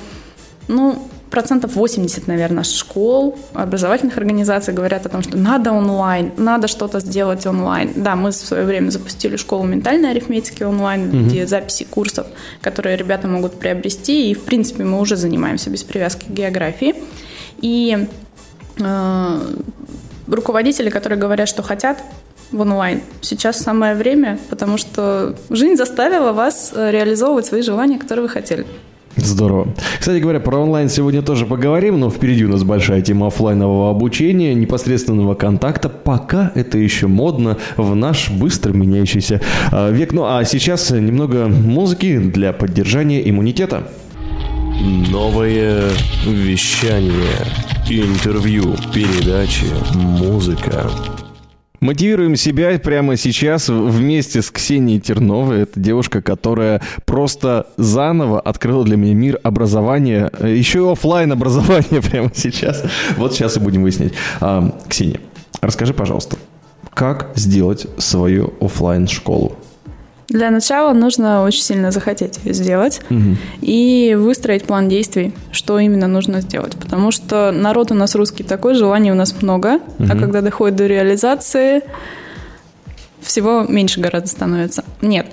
ну, 0.70 1.10
процентов 1.34 1.76
80, 1.76 2.28
наверное, 2.28 2.64
школ, 2.64 3.36
образовательных 3.54 4.18
организаций 4.20 4.72
говорят 4.72 5.08
о 5.08 5.10
том, 5.10 5.24
что 5.24 5.36
надо 5.36 5.72
онлайн, 5.72 6.32
надо 6.38 6.68
что-то 6.68 7.00
сделать 7.00 7.48
онлайн. 7.48 7.92
Да, 7.96 8.16
мы 8.16 8.30
в 8.30 8.36
свое 8.36 8.66
время 8.66 8.92
запустили 8.92 9.36
школу 9.36 9.64
ментальной 9.64 10.12
арифметики 10.12 10.62
онлайн, 10.62 11.10
угу. 11.10 11.18
где 11.26 11.48
записи 11.48 11.86
курсов, 11.86 12.28
которые 12.62 12.98
ребята 12.98 13.28
могут 13.28 13.58
приобрести, 13.58 14.30
и, 14.30 14.36
в 14.36 14.44
принципе, 14.44 14.84
мы 14.84 15.00
уже 15.00 15.16
занимаемся 15.16 15.72
без 15.72 15.82
привязки 15.82 16.26
к 16.26 16.30
географии. 16.30 16.94
И 17.58 18.08
э, 18.78 19.40
руководители, 20.28 20.92
которые 20.92 21.18
говорят, 21.18 21.50
что 21.50 21.64
хотят 21.64 21.98
в 22.52 22.62
онлайн. 22.62 23.02
Сейчас 23.22 23.58
самое 23.58 23.96
время, 23.96 24.38
потому 24.52 24.78
что 24.78 25.36
жизнь 25.50 25.78
заставила 25.78 26.32
вас 26.32 26.74
э, 26.76 26.92
реализовывать 26.92 27.48
свои 27.48 27.64
желания, 27.64 27.98
которые 27.98 28.22
вы 28.22 28.30
хотели. 28.30 28.68
Здорово. 29.16 29.68
Кстати 30.00 30.20
говоря, 30.20 30.40
про 30.40 30.58
онлайн 30.58 30.90
сегодня 30.90 31.22
тоже 31.22 31.46
поговорим, 31.46 32.00
но 32.00 32.10
впереди 32.10 32.46
у 32.46 32.50
нас 32.50 32.64
большая 32.64 33.02
тема 33.02 33.28
офлайнового 33.28 33.92
обучения, 33.92 34.54
непосредственного 34.56 35.36
контакта. 35.36 35.90
Пока 35.90 36.52
это 36.56 36.78
еще 36.78 37.08
модно 37.08 37.58
в 37.78 37.96
наш 37.96 38.32
быстро 38.32 38.74
меняющийся 38.74 39.42
э, 39.72 39.94
век. 39.94 40.14
Ну 40.14 40.26
а 40.26 40.44
сейчас 40.46 40.90
немного 40.90 41.48
музыки 41.48 42.18
для 42.18 42.54
поддержания 42.54 43.28
иммунитета. 43.30 43.88
Новое 45.12 45.90
вещание. 46.26 47.12
Интервью, 47.88 48.76
передачи, 48.94 49.68
музыка. 49.94 50.90
Мотивируем 51.84 52.38
себя 52.38 52.80
прямо 52.80 53.18
сейчас 53.18 53.68
вместе 53.68 54.42
с 54.42 54.50
Ксенией 54.50 55.02
Терновой. 55.02 55.64
Это 55.64 55.78
девушка, 55.78 56.22
которая 56.22 56.82
просто 57.06 57.68
заново 57.76 58.40
открыла 58.40 58.86
для 58.86 58.96
меня 58.96 59.14
мир 59.14 59.40
образования, 59.44 60.32
еще 60.42 60.80
и 60.80 60.92
офлайн 60.94 61.34
образования 61.34 62.02
прямо 62.10 62.32
сейчас. 62.34 62.86
Вот 63.18 63.34
сейчас 63.34 63.58
и 63.58 63.60
будем 63.60 63.84
выяснять. 63.84 64.14
А, 64.40 64.80
Ксения, 64.88 65.20
расскажи, 65.60 65.94
пожалуйста, 65.94 66.38
как 66.94 67.34
сделать 67.36 67.86
свою 67.98 68.54
офлайн 68.62 69.10
школу? 69.10 69.58
Для 70.30 70.52
начала 70.52 70.94
нужно 70.94 71.44
очень 71.44 71.62
сильно 71.62 71.92
захотеть 71.92 72.40
сделать 72.46 73.02
угу. 73.10 73.36
и 73.62 74.16
выстроить 74.18 74.64
план 74.64 74.90
действий, 74.90 75.34
что 75.52 75.80
именно 75.80 76.08
нужно 76.08 76.42
сделать. 76.42 76.76
Потому 76.76 77.12
что 77.12 77.52
народ 77.52 77.92
у 77.92 77.96
нас 77.96 78.16
русский 78.16 78.44
такой, 78.44 78.76
желаний 78.76 79.12
у 79.12 79.16
нас 79.16 79.42
много, 79.42 79.76
угу. 79.76 80.08
а 80.10 80.16
когда 80.18 80.42
доходит 80.42 80.78
до 80.78 80.88
реализации, 80.88 81.82
всего 83.22 83.64
меньше 83.64 84.00
гораздо 84.00 84.28
становится. 84.30 84.84
Нет. 85.02 85.28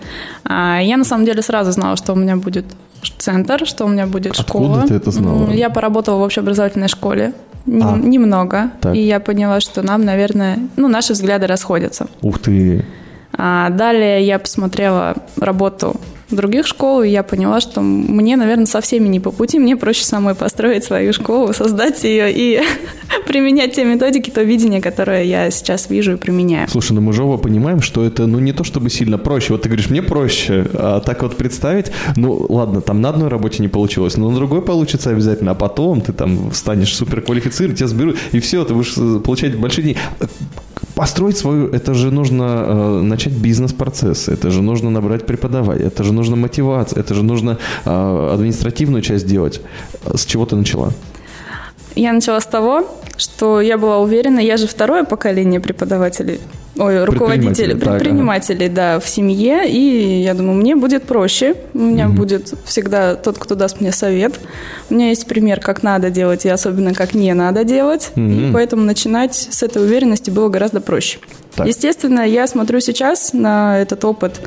А, 0.45 0.81
я 0.81 0.97
на 0.97 1.05
самом 1.05 1.25
деле 1.25 1.43
сразу 1.43 1.73
знала, 1.73 1.97
что 1.97 2.13
у 2.13 2.17
меня 2.17 2.37
будет 2.37 2.65
центр, 3.19 3.67
что 3.67 3.85
у 3.85 3.89
меня 3.89 4.07
будет 4.07 4.33
Откуда 4.33 4.49
школа. 4.49 4.79
Откуда 4.79 4.89
ты 4.89 4.95
это 4.95 5.11
знала? 5.11 5.51
Я 5.51 5.71
поработала 5.71 6.19
в 6.19 6.23
общеобразовательной 6.23 6.89
школе. 6.89 7.33
А. 7.67 7.97
Немного. 7.97 8.71
Так. 8.81 8.95
И 8.95 9.01
я 9.01 9.21
поняла, 9.21 9.61
что 9.61 9.83
нам, 9.83 10.05
наверное, 10.05 10.59
ну, 10.77 10.89
наши 10.89 11.13
взгляды 11.13 11.47
расходятся. 11.47 12.09
Ух 12.23 12.39
ты. 12.39 12.85
А 13.33 13.71
далее 13.71 14.25
я 14.25 14.39
посмотрела 14.39 15.17
работу 15.37 15.97
других 16.31 16.67
школ, 16.67 17.03
и 17.03 17.09
я 17.09 17.23
поняла, 17.23 17.61
что 17.61 17.81
мне, 17.81 18.37
наверное, 18.37 18.67
со 18.67 18.81
всеми 18.81 19.09
не 19.09 19.21
по 19.21 19.31
пути. 19.31 19.59
Мне 19.59 19.77
проще 19.77 20.05
самой 20.05 20.35
построить 20.35 20.85
свою 20.85 21.13
школу, 21.13 21.53
создать 21.53 22.03
ее 22.05 22.33
и 22.33 22.61
применять 23.27 23.75
те 23.75 23.85
методики, 23.85 24.31
то 24.31 24.43
видение, 24.43 24.81
которое 24.81 25.25
я 25.25 25.51
сейчас 25.51 25.91
вижу 25.91 26.13
и 26.13 26.17
применяю. 26.17 26.69
Слушай, 26.69 26.93
ну 26.93 27.01
мы 27.01 27.13
же 27.13 27.25
оба 27.25 27.37
понимаем, 27.37 27.81
что 27.83 28.05
это, 28.05 28.27
ну, 28.27 28.39
не 28.39 28.53
то 28.53 28.65
чтобы 28.65 28.91
сильно 28.91 29.19
проще. 29.19 29.53
Вот 29.53 29.63
ты 29.63 29.69
говоришь, 29.69 29.91
мне 29.91 30.03
проще, 30.03 30.67
а 30.75 31.01
так 31.01 31.23
вот 31.23 31.37
представить, 31.37 31.91
ну, 32.17 32.47
ладно, 32.49 32.81
там 32.81 33.01
на 33.01 33.11
одной 33.11 33.29
работе 33.29 33.63
не 33.63 33.69
получилось, 33.69 34.17
но 34.17 34.31
на 34.31 34.37
другой 34.37 34.63
получится 34.63 35.11
обязательно, 35.11 35.53
а 35.53 35.55
потом 35.55 36.01
ты 36.01 36.13
там 36.13 36.53
станешь 36.53 36.95
суперквалифицирован, 36.95 37.77
тебя 37.77 37.89
сберут, 37.89 38.17
и 38.33 38.41
все, 38.41 38.65
ты 38.65 38.75
будешь 38.75 38.95
э, 38.97 39.21
получать 39.21 39.57
большие 39.57 39.85
деньги 39.85 39.99
построить 41.01 41.39
свою, 41.39 41.69
это 41.69 41.95
же 41.95 42.11
нужно 42.11 42.43
э, 42.43 43.03
начать 43.03 43.33
бизнес-процесс, 43.33 44.29
это 44.29 44.51
же 44.51 44.61
нужно 44.61 44.91
набрать 44.91 45.25
преподавателя, 45.25 45.87
это 45.87 46.05
же 46.05 46.13
нужно 46.13 46.37
мотивация, 46.37 47.01
это 47.01 47.15
же 47.15 47.23
нужно 47.23 47.57
э, 47.87 48.31
административную 48.35 49.01
часть 49.01 49.27
делать. 49.27 49.63
С 50.15 50.27
чего 50.27 50.45
ты 50.45 50.57
начала? 50.57 50.93
Я 51.95 52.13
начала 52.13 52.39
с 52.39 52.47
того, 52.47 52.85
что 53.17 53.63
я 53.63 53.79
была 53.79 53.99
уверена, 53.99 54.41
я 54.41 54.59
же 54.59 54.67
второе 54.67 55.05
поколение 55.05 55.59
преподавателей 55.59 56.39
ой, 56.81 57.05
руководителей, 57.05 57.75
предпринимателей, 57.75 58.69
да, 58.69 58.99
в 58.99 59.09
семье, 59.09 59.69
и 59.69 60.23
я 60.23 60.35
думаю, 60.35 60.55
мне 60.55 60.75
будет 60.75 61.05
проще, 61.05 61.55
у 61.75 61.79
меня 61.79 62.07
mm 62.07 62.11
будет 62.21 62.55
всегда 62.65 63.15
тот, 63.15 63.39
кто 63.39 63.55
даст 63.55 63.81
мне 63.81 63.93
совет. 63.93 64.39
У 64.91 64.95
меня 64.95 65.09
есть 65.09 65.27
пример, 65.27 65.61
как 65.61 65.83
надо 65.83 66.11
делать, 66.11 66.45
и 66.45 66.49
особенно 66.49 66.93
как 66.93 67.15
не 67.15 67.33
надо 67.35 67.65
делать, 67.65 68.13
mm 68.17 68.51
и 68.51 68.53
поэтому 68.53 68.83
начинать 68.83 69.35
с 69.35 69.63
этой 69.63 69.83
уверенности 69.83 70.31
было 70.31 70.49
гораздо 70.49 70.81
проще. 70.81 71.19
Так. 71.55 71.67
Естественно, 71.67 72.27
я 72.27 72.47
смотрю 72.47 72.81
сейчас 72.81 73.33
на 73.33 73.79
этот 73.79 74.05
опыт 74.05 74.41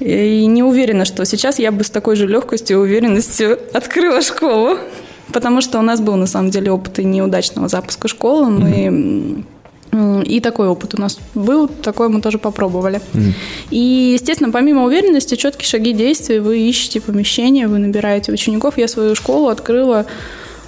и 0.00 0.46
не 0.46 0.62
уверена, 0.62 1.04
что 1.04 1.24
сейчас 1.24 1.58
я 1.58 1.72
бы 1.72 1.84
с 1.84 1.90
такой 1.90 2.16
же 2.16 2.26
легкостью 2.26 2.78
и 2.78 2.80
уверенностью 2.80 3.58
открыла 3.72 4.20
школу, 4.20 4.78
потому 5.32 5.60
что 5.60 5.78
у 5.78 5.82
нас 5.82 6.00
был 6.00 6.16
на 6.16 6.26
самом 6.26 6.50
деле 6.50 6.70
опыт 6.70 6.98
и 6.98 7.04
неудачного 7.04 7.68
запуска 7.68 8.08
школы, 8.08 8.50
мы 8.50 8.68
mm 8.68 9.44
и 10.22 10.40
такой 10.40 10.68
опыт 10.68 10.94
у 10.94 11.00
нас 11.00 11.18
был, 11.34 11.68
такой 11.68 12.08
мы 12.08 12.20
тоже 12.20 12.38
попробовали. 12.38 13.00
Mm. 13.12 13.32
И, 13.70 14.12
естественно, 14.14 14.50
помимо 14.50 14.84
уверенности, 14.84 15.36
четкие 15.36 15.66
шаги 15.66 15.92
действий, 15.92 16.38
вы 16.38 16.58
ищете 16.58 17.00
помещение, 17.00 17.68
вы 17.68 17.78
набираете 17.78 18.32
учеников. 18.32 18.78
Я 18.78 18.88
свою 18.88 19.14
школу 19.14 19.48
открыла 19.48 20.06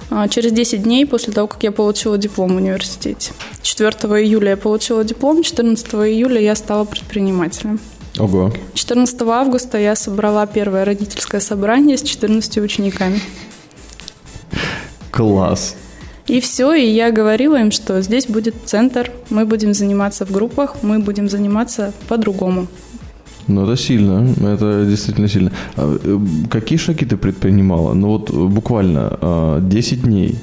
а, 0.09 0.27
через 0.27 0.51
10 0.51 0.83
дней 0.83 1.05
после 1.05 1.33
того, 1.33 1.47
как 1.47 1.61
я 1.63 1.71
получила 1.71 2.17
диплом 2.17 2.53
в 2.53 2.55
университете. 2.55 3.31
4 3.61 3.89
июля 4.23 4.51
я 4.51 4.57
получила 4.57 5.03
диплом, 5.03 5.43
14 5.43 5.93
июля 5.93 6.41
я 6.41 6.55
стала 6.55 6.85
предпринимателем. 6.85 7.79
Ого. 8.17 8.51
14 8.73 9.21
августа 9.21 9.77
я 9.77 9.95
собрала 9.95 10.45
первое 10.47 10.85
родительское 10.85 11.41
собрание 11.41 11.97
с 11.97 12.01
14 12.01 12.57
учениками. 12.57 13.21
Класс. 15.11 15.75
И 16.29 16.39
все, 16.39 16.73
и 16.75 16.85
я 16.85 17.11
говорила 17.11 17.59
им, 17.59 17.71
что 17.71 18.01
здесь 18.01 18.27
будет 18.27 18.53
центр, 18.65 19.11
мы 19.31 19.45
будем 19.45 19.73
заниматься 19.73 20.25
в 20.27 20.31
группах, 20.31 20.75
мы 20.83 20.99
будем 20.99 21.27
заниматься 21.27 21.91
по-другому. 22.07 22.67
Ну, 23.47 23.63
это 23.63 23.75
сильно, 23.75 24.27
это 24.39 24.85
действительно 24.85 25.27
сильно. 25.27 25.51
А, 25.75 25.97
э, 26.03 26.19
какие 26.51 26.77
шаги 26.77 27.05
ты 27.05 27.17
предпринимала? 27.17 27.95
Ну, 27.95 28.09
вот 28.09 28.29
буквально 28.29 29.59
10 29.59 29.93
а, 29.93 30.05
дней 30.05 30.35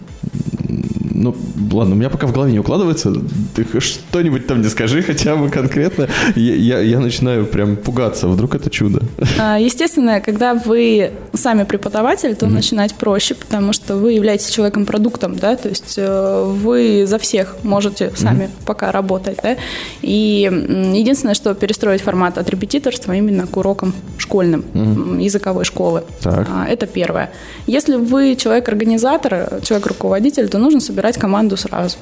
ну, 1.17 1.35
ладно, 1.73 1.95
у 1.95 1.99
меня 1.99 2.11
пока 2.11 2.27
в 2.27 2.33
голове 2.33 2.53
не 2.53 2.59
укладывается. 2.59 3.13
Ты 3.55 3.67
что-нибудь 3.81 4.47
там 4.47 4.61
не 4.61 4.69
скажи 4.69 5.03
хотя 5.03 5.37
бы 5.37 5.49
конкретно. 5.49 6.09
Я, 6.35 6.55
я, 6.55 6.81
я 6.81 7.01
начинаю 7.01 7.47
прям 7.47 7.77
пугаться. 7.77 8.29
Вдруг 8.29 8.55
это 8.55 8.71
чудо. 8.71 9.03
А, 9.39 9.59
естественно, 9.59 10.21
когда 10.21 10.55
вы 10.55 11.13
сами 11.33 11.65
преподаватель, 11.65 12.35
то 12.35 12.47
mm-hmm. 12.47 12.51
начинать 12.51 12.95
проще, 12.95 13.35
потому 13.35 13.73
что 13.73 13.97
вы 13.97 14.13
являетесь 14.13 14.51
человеком-продуктом, 14.51 15.37
да, 15.37 15.57
то 15.57 15.69
есть 15.69 15.95
э, 15.97 16.45
вы 16.45 17.07
за 17.07 17.19
всех 17.19 17.57
можете 17.63 18.13
сами 18.15 18.45
mm-hmm. 18.45 18.67
пока 18.67 18.93
работать, 18.93 19.39
да. 19.43 19.57
И 20.03 20.51
единственное, 20.95 21.35
что 21.35 21.55
перестроить 21.55 22.03
формат 22.03 22.39
от 22.39 22.51
репетиторства 22.51 23.13
именно 23.13 23.47
к 23.47 23.57
урокам 23.57 23.95
школьным, 24.19 24.65
mm-hmm. 24.73 25.23
языковой 25.23 25.65
школы. 25.65 26.05
Так. 26.23 26.47
А, 26.51 26.67
это 26.69 26.87
первое. 26.87 27.31
Если 27.67 27.97
вы 27.97 28.37
человек-организатор, 28.37 29.61
человек-руководитель, 29.63 30.49
то 30.49 30.59
нужно 30.59 30.81
собирать 30.81 31.06
собирать 31.07 31.19
команду 31.19 31.57
сразу. 31.57 31.97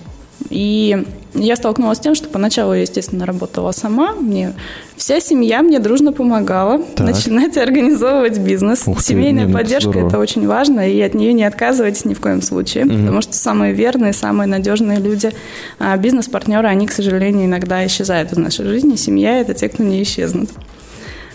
И 0.50 1.04
я 1.34 1.56
столкнулась 1.56 1.98
с 1.98 2.00
тем, 2.00 2.14
что 2.14 2.28
поначалу 2.28 2.74
я, 2.74 2.82
естественно, 2.82 3.24
работала 3.24 3.72
сама. 3.72 4.12
Мне 4.14 4.52
вся 4.96 5.20
семья 5.20 5.62
мне 5.62 5.78
дружно 5.78 6.12
помогала 6.12 6.82
так. 6.96 7.06
начинать 7.06 7.56
организовывать 7.56 8.38
бизнес. 8.38 8.84
Ух 8.86 8.98
ты, 8.98 9.04
Семейная 9.04 9.46
нет, 9.46 9.54
поддержка– 9.54 9.98
это 10.06 10.18
очень 10.18 10.46
важно, 10.46 10.88
и 10.88 11.00
от 11.00 11.14
нее 11.14 11.32
не 11.32 11.44
отказывайтесь 11.44 12.04
ни 12.04 12.14
в 12.14 12.20
коем 12.20 12.42
случае, 12.42 12.84
угу. 12.84 12.94
потому 12.94 13.20
что 13.22 13.34
самые 13.34 13.72
верные, 13.72 14.12
самые 14.12 14.46
надежные 14.46 14.98
люди, 14.98 15.30
а 15.78 15.96
бизнес-партнеры, 15.96 16.68
они, 16.68 16.86
к 16.86 16.92
сожалению, 16.92 17.46
иногда 17.46 17.84
исчезают 17.86 18.32
из 18.32 18.38
нашей 18.38 18.66
жизни. 18.66 18.96
Семья– 18.96 19.38
это 19.40 19.54
те, 19.54 19.68
кто 19.68 19.82
не 19.82 20.02
исчезнут. 20.02 20.50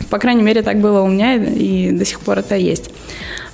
По 0.10 0.18
крайней 0.18 0.44
мере, 0.44 0.62
так 0.62 0.80
было 0.80 1.02
у 1.02 1.08
меня, 1.08 1.36
и 1.36 1.92
до 1.92 2.06
сих 2.06 2.20
пор 2.20 2.40
это 2.40 2.56
есть. 2.56 2.90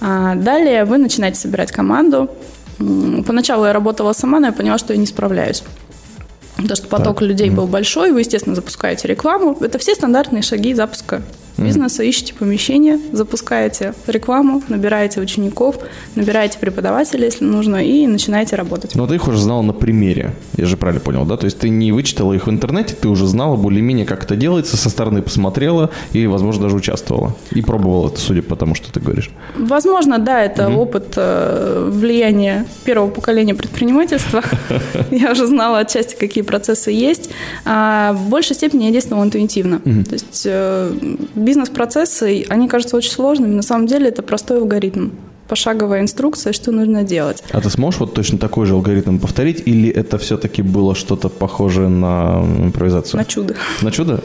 А 0.01 0.35
далее 0.35 0.85
вы 0.85 0.97
начинаете 0.97 1.39
собирать 1.39 1.71
команду, 1.71 2.29
Поначалу 2.77 3.65
я 3.65 3.73
работала 3.73 4.13
сама, 4.13 4.39
но 4.39 4.47
я 4.47 4.53
поняла, 4.53 4.77
что 4.77 4.93
я 4.93 4.99
не 4.99 5.05
справляюсь. 5.05 5.63
Потому 6.55 6.75
что 6.75 6.87
поток 6.87 7.19
так. 7.19 7.27
людей 7.27 7.49
был 7.49 7.67
большой, 7.67 8.11
вы, 8.11 8.21
естественно, 8.21 8.55
запускаете 8.55 9.07
рекламу. 9.07 9.57
Это 9.59 9.77
все 9.77 9.93
стандартные 9.93 10.41
шаги 10.41 10.73
запуска 10.73 11.21
бизнеса, 11.57 12.03
ищете 12.03 12.33
помещение, 12.33 12.99
запускаете 13.11 13.93
рекламу, 14.07 14.61
набираете 14.67 15.21
учеников, 15.21 15.77
набираете 16.15 16.59
преподавателей, 16.59 17.25
если 17.25 17.45
нужно, 17.45 17.77
и 17.77 18.07
начинаете 18.07 18.55
работать. 18.55 18.95
Но 18.95 19.07
ты 19.07 19.15
их 19.15 19.27
уже 19.27 19.37
знала 19.37 19.61
на 19.61 19.73
примере, 19.73 20.35
я 20.57 20.65
же 20.65 20.77
правильно 20.77 21.01
понял, 21.01 21.25
да? 21.25 21.37
То 21.37 21.45
есть 21.45 21.59
ты 21.59 21.69
не 21.69 21.91
вычитала 21.91 22.33
их 22.33 22.47
в 22.47 22.49
интернете, 22.49 22.95
ты 22.99 23.07
уже 23.07 23.27
знала 23.27 23.55
более-менее, 23.55 24.05
как 24.05 24.23
это 24.23 24.35
делается, 24.35 24.77
со 24.77 24.89
стороны 24.89 25.21
посмотрела 25.21 25.89
и, 26.13 26.27
возможно, 26.27 26.63
даже 26.63 26.75
участвовала. 26.75 27.35
И 27.51 27.61
пробовала 27.61 28.09
это, 28.09 28.19
судя 28.19 28.41
по 28.41 28.55
тому, 28.55 28.75
что 28.75 28.91
ты 28.91 28.99
говоришь. 28.99 29.29
Возможно, 29.57 30.19
да, 30.19 30.41
это 30.43 30.69
угу. 30.69 30.81
опыт 30.81 31.13
э, 31.15 31.89
влияния 31.91 32.65
первого 32.83 33.09
поколения 33.09 33.55
предпринимательства. 33.55 34.43
Я 35.11 35.31
уже 35.31 35.47
знала 35.47 35.79
отчасти, 35.79 36.15
какие 36.15 36.43
процессы 36.43 36.91
есть. 36.91 37.29
А 37.65 38.13
в 38.13 38.29
большей 38.29 38.55
степени 38.55 38.85
я 38.85 38.91
действовала 38.91 39.23
интуитивно. 39.23 39.79
То 39.79 40.13
есть 40.13 40.43
э, 40.45 40.93
бизнес-процессы, 41.45 42.45
они 42.49 42.67
кажутся 42.67 42.97
очень 42.97 43.11
сложными, 43.11 43.53
на 43.53 43.61
самом 43.61 43.87
деле 43.87 44.09
это 44.09 44.23
простой 44.23 44.57
алгоритм 44.57 45.11
пошаговая 45.47 46.01
инструкция, 46.01 46.53
что 46.53 46.71
нужно 46.71 47.03
делать. 47.03 47.43
А 47.51 47.61
ты 47.61 47.69
сможешь 47.69 47.99
вот 47.99 48.13
точно 48.13 48.37
такой 48.37 48.65
же 48.65 48.73
алгоритм 48.73 49.19
повторить, 49.19 49.63
или 49.65 49.89
это 49.89 50.17
все-таки 50.17 50.61
было 50.61 50.95
что-то 50.95 51.29
похожее 51.29 51.87
на 51.87 52.43
импровизацию? 52.59 53.19
На 53.19 53.25
чудо. 53.25 53.55
На 53.81 53.91
чудо? 53.91 54.21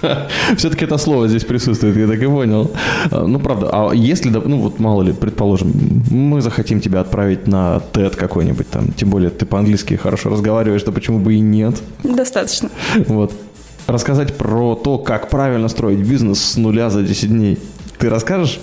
Все-таки 0.56 0.84
это 0.84 0.96
слово 0.98 1.28
здесь 1.28 1.44
присутствует, 1.44 1.96
я 1.96 2.06
так 2.06 2.22
и 2.22 2.26
понял. 2.26 2.70
А, 3.10 3.26
ну, 3.26 3.40
правда, 3.40 3.68
а 3.72 3.92
если, 3.92 4.30
ну, 4.30 4.58
вот 4.58 4.78
мало 4.78 5.02
ли, 5.02 5.12
предположим, 5.12 5.72
мы 6.10 6.40
захотим 6.40 6.80
тебя 6.80 7.00
отправить 7.00 7.48
на 7.48 7.82
TED 7.92 8.16
какой-нибудь 8.16 8.70
там, 8.70 8.92
тем 8.92 9.10
более 9.10 9.30
ты 9.30 9.44
по-английски 9.44 9.94
хорошо 9.94 10.30
разговариваешь, 10.30 10.82
то 10.82 10.92
почему 10.92 11.18
бы 11.18 11.34
и 11.34 11.40
нет? 11.40 11.74
Достаточно. 12.04 12.70
Вот. 13.08 13.32
Рассказать 13.88 14.36
про 14.36 14.74
то, 14.74 14.98
как 14.98 15.30
правильно 15.30 15.66
строить 15.68 16.00
бизнес 16.00 16.42
с 16.42 16.56
нуля 16.58 16.90
за 16.90 17.02
10 17.02 17.30
дней. 17.30 17.58
Ты 17.96 18.10
расскажешь? 18.10 18.60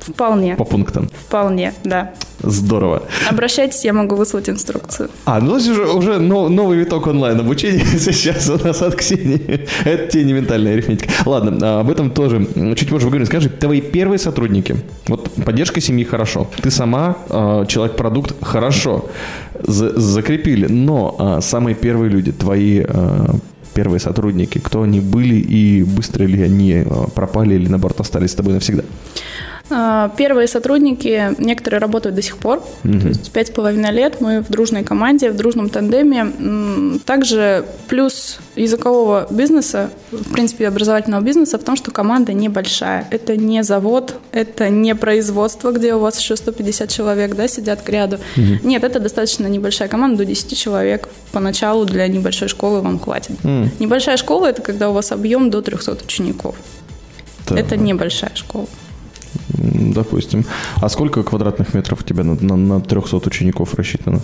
Вполне. 0.00 0.54
По 0.54 0.64
пунктам? 0.64 1.10
Вполне, 1.26 1.74
да. 1.84 2.12
Здорово. 2.40 3.02
Обращайтесь, 3.28 3.84
я 3.84 3.92
могу 3.92 4.16
выслать 4.16 4.48
инструкцию. 4.48 5.10
А, 5.26 5.38
ну 5.40 5.52
уже, 5.56 5.86
уже 5.86 6.18
новый 6.18 6.78
виток 6.78 7.08
онлайн 7.08 7.38
обучения 7.38 7.84
сейчас 7.98 8.48
у 8.48 8.56
нас 8.56 8.80
от 8.80 8.94
Ксении. 8.94 9.66
Это 9.84 10.06
тебе 10.06 10.24
не 10.24 10.32
ментальная 10.32 10.72
арифметика. 10.72 11.10
Ладно, 11.26 11.58
а, 11.60 11.80
об 11.80 11.90
этом 11.90 12.10
тоже 12.10 12.46
чуть 12.74 12.88
позже 12.88 13.04
поговорим. 13.04 13.26
Скажи, 13.26 13.50
твои 13.50 13.82
первые 13.82 14.18
сотрудники, 14.18 14.76
вот 15.08 15.30
поддержка 15.44 15.82
семьи 15.82 16.04
хорошо, 16.04 16.48
ты 16.62 16.70
сама 16.70 17.18
а, 17.28 17.66
человек-продукт 17.66 18.34
хорошо, 18.40 19.10
закрепили, 19.62 20.68
но 20.68 21.16
а, 21.18 21.40
самые 21.42 21.74
первые 21.74 22.10
люди, 22.10 22.32
твои 22.32 22.82
первые 23.78 24.00
сотрудники, 24.00 24.58
кто 24.58 24.82
они 24.82 24.98
были 24.98 25.36
и 25.36 25.84
быстро 25.84 26.24
ли 26.24 26.42
они 26.42 26.84
пропали 27.14 27.54
или 27.54 27.68
наоборот 27.68 28.00
остались 28.00 28.32
с 28.32 28.34
тобой 28.34 28.54
навсегда? 28.54 28.82
А, 29.70 30.10
первые 30.16 30.48
сотрудники, 30.48 31.34
некоторые 31.38 31.80
работают 31.80 32.16
до 32.16 32.22
сих 32.22 32.38
пор. 32.38 32.62
Угу. 32.84 33.00
То 33.00 33.08
есть 33.08 33.30
пять 33.32 33.48
с 33.48 33.50
половиной 33.50 33.92
лет 33.92 34.20
мы 34.20 34.40
в 34.40 34.48
дружной 34.48 34.82
команде, 34.82 35.30
в 35.30 35.36
дружном 35.36 35.68
тандеме. 35.68 36.98
Также 37.04 37.64
плюс 37.88 38.38
языкового 38.56 39.26
бизнеса, 39.30 39.90
в 40.10 40.32
принципе, 40.32 40.68
образовательного 40.68 41.20
бизнеса 41.22 41.58
в 41.58 41.64
том, 41.64 41.76
что 41.76 41.90
команда 41.90 42.32
небольшая. 42.32 43.06
Это 43.10 43.36
не 43.36 43.62
завод, 43.62 44.14
это 44.32 44.70
не 44.70 44.94
производство, 44.94 45.72
где 45.72 45.94
у 45.94 45.98
вас 45.98 46.18
еще 46.18 46.36
150 46.36 46.88
человек 46.88 47.34
да, 47.34 47.46
сидят 47.46 47.82
к 47.82 47.88
ряду. 47.88 48.16
Угу. 48.36 48.66
Нет, 48.66 48.84
это 48.84 49.00
достаточно 49.00 49.46
небольшая 49.46 49.88
команда, 49.88 50.18
до 50.18 50.24
10 50.24 50.56
человек. 50.56 51.08
Поначалу 51.32 51.84
для 51.84 52.08
небольшой 52.08 52.48
школы 52.48 52.80
вам 52.80 52.98
хватит. 52.98 53.32
Угу. 53.44 53.70
Небольшая 53.80 54.16
школа– 54.16 54.46
это 54.48 54.62
когда 54.62 54.88
у 54.88 54.94
вас 54.94 55.12
объем 55.12 55.50
до 55.50 55.60
300 55.60 55.98
учеников. 56.04 56.56
Да. 57.48 57.58
Это 57.58 57.76
небольшая 57.76 58.32
школа 58.34 58.66
допустим. 59.48 60.44
А 60.80 60.88
сколько 60.88 61.22
квадратных 61.22 61.74
метров 61.74 62.00
у 62.00 62.04
тебя 62.04 62.24
на, 62.24 62.34
на, 62.34 62.56
на 62.56 62.80
300 62.80 63.16
учеников 63.16 63.74
рассчитано? 63.74 64.20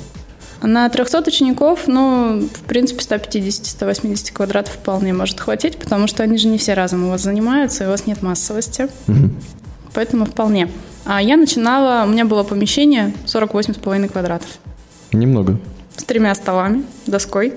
На 0.62 0.88
300 0.88 1.25
учеников, 1.26 1.87
ну, 1.87 2.49
в 2.52 2.61
принципе, 2.62 3.00
150-180 3.00 4.33
квадратов 4.33 4.75
вполне 4.75 5.12
может 5.12 5.40
хватить, 5.40 5.76
потому 5.76 6.07
что 6.07 6.23
они 6.23 6.38
же 6.38 6.49
не 6.49 6.59
все 6.59 6.75
разом 6.75 7.04
у 7.04 7.11
вас 7.11 7.23
занимаются, 7.23 7.85
и 7.85 7.87
у 7.87 7.90
вас 7.90 8.07
нет 8.07 8.23
массовости. 8.23 8.88
Угу. 9.09 9.31
Поэтому 9.93 10.25
вполне. 10.25 10.71
А 11.04 11.21
я 11.21 11.37
начинала, 11.37 12.04
у 12.04 12.11
меня 12.11 12.25
было 12.25 12.45
помещение 12.45 13.12
48,5 13.26 14.09
квадратов. 14.09 14.49
Немного. 15.12 15.59
С 15.97 16.04
тремя 16.04 16.35
столами, 16.35 16.85
доской 17.07 17.54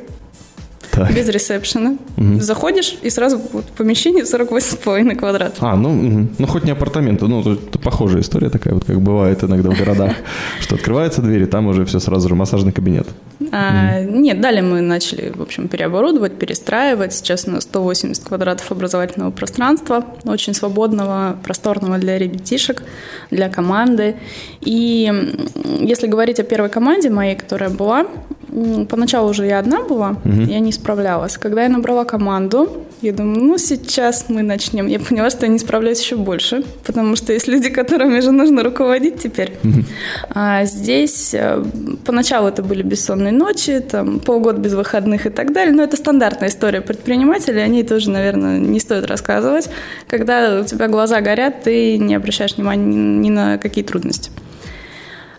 так. 0.97 1.13
без 1.13 1.29
ресепшена. 1.29 1.97
Угу. 2.17 2.39
Заходишь, 2.39 2.97
и 3.01 3.09
сразу 3.09 3.39
вот, 3.53 3.65
помещение 3.65 4.23
48,5 4.23 5.15
квадратов. 5.15 5.57
А, 5.61 5.75
ну, 5.75 5.89
угу. 5.89 6.27
ну 6.37 6.47
хоть 6.47 6.63
не 6.63 6.71
апартаменты, 6.71 7.27
ну, 7.27 7.41
это 7.41 7.79
похожая 7.79 8.21
история 8.21 8.49
такая, 8.49 8.73
вот 8.73 8.85
как 8.85 9.01
бывает 9.01 9.43
иногда 9.43 9.69
в 9.69 9.77
городах, 9.77 10.13
что 10.59 10.75
открываются 10.75 11.21
двери, 11.21 11.45
там 11.45 11.67
уже 11.67 11.85
все 11.85 11.99
сразу 11.99 12.29
же 12.29 12.35
массажный 12.35 12.71
кабинет. 12.71 13.07
А, 13.51 14.01
угу. 14.01 14.17
Нет, 14.19 14.41
далее 14.41 14.63
мы 14.63 14.81
начали, 14.81 15.31
в 15.35 15.41
общем, 15.41 15.67
переоборудовать, 15.67 16.37
перестраивать. 16.37 17.13
Сейчас 17.13 17.47
у 17.47 17.51
нас 17.51 17.63
180 17.63 18.23
квадратов 18.23 18.71
образовательного 18.71 19.31
пространства, 19.31 20.03
очень 20.25 20.53
свободного, 20.53 21.37
просторного 21.43 21.97
для 21.97 22.17
ребятишек, 22.17 22.83
для 23.31 23.49
команды. 23.49 24.15
И 24.61 25.11
если 25.79 26.07
говорить 26.07 26.39
о 26.39 26.43
первой 26.43 26.69
команде 26.69 27.09
моей, 27.09 27.35
которая 27.35 27.69
была, 27.69 28.07
поначалу 28.89 29.29
уже 29.29 29.45
я 29.45 29.59
одна 29.59 29.83
была, 29.83 30.17
угу. 30.23 30.41
я 30.41 30.59
не 30.59 30.71
справлялась. 30.71 31.37
Когда 31.37 31.63
я 31.63 31.69
набрала 31.69 32.05
команду, 32.05 32.85
я 33.01 33.13
думаю, 33.13 33.43
ну 33.43 33.57
сейчас 33.57 34.25
мы 34.29 34.41
начнем. 34.41 34.87
Я 34.87 34.99
поняла, 34.99 35.29
что 35.29 35.45
я 35.45 35.51
не 35.51 35.59
справляюсь 35.59 36.01
еще 36.01 36.15
больше, 36.15 36.63
потому 36.85 37.15
что 37.15 37.33
есть 37.33 37.47
люди, 37.47 37.69
которыми 37.77 38.19
же 38.21 38.31
нужно 38.31 38.63
руководить 38.63 39.19
теперь. 39.19 39.53
Угу. 39.63 39.83
А 40.29 40.65
здесь 40.65 41.33
э, 41.33 41.63
поначалу 42.05 42.47
это 42.47 42.63
были 42.63 42.83
бессонные 42.83 43.33
ночи, 43.33 43.79
там 43.79 44.19
полгода 44.19 44.60
без 44.60 44.73
выходных 44.73 45.25
и 45.25 45.29
так 45.29 45.53
далее, 45.53 45.73
но 45.73 45.83
это 45.83 45.97
стандартная 45.97 46.49
история 46.49 46.81
предпринимателей, 46.81 47.62
о 47.62 47.67
ней 47.67 47.83
тоже, 47.83 48.10
наверное, 48.10 48.60
не 48.60 48.79
стоит 48.79 49.05
рассказывать. 49.07 49.69
Когда 50.07 50.62
у 50.62 50.63
тебя 50.63 50.88
глаза 50.88 51.21
горят, 51.21 51.63
ты 51.63 51.97
не 51.97 52.15
обращаешь 52.15 52.55
внимания 52.55 52.86
ни 52.86 53.29
на 53.29 53.57
какие 53.57 53.83
трудности. 53.83 54.31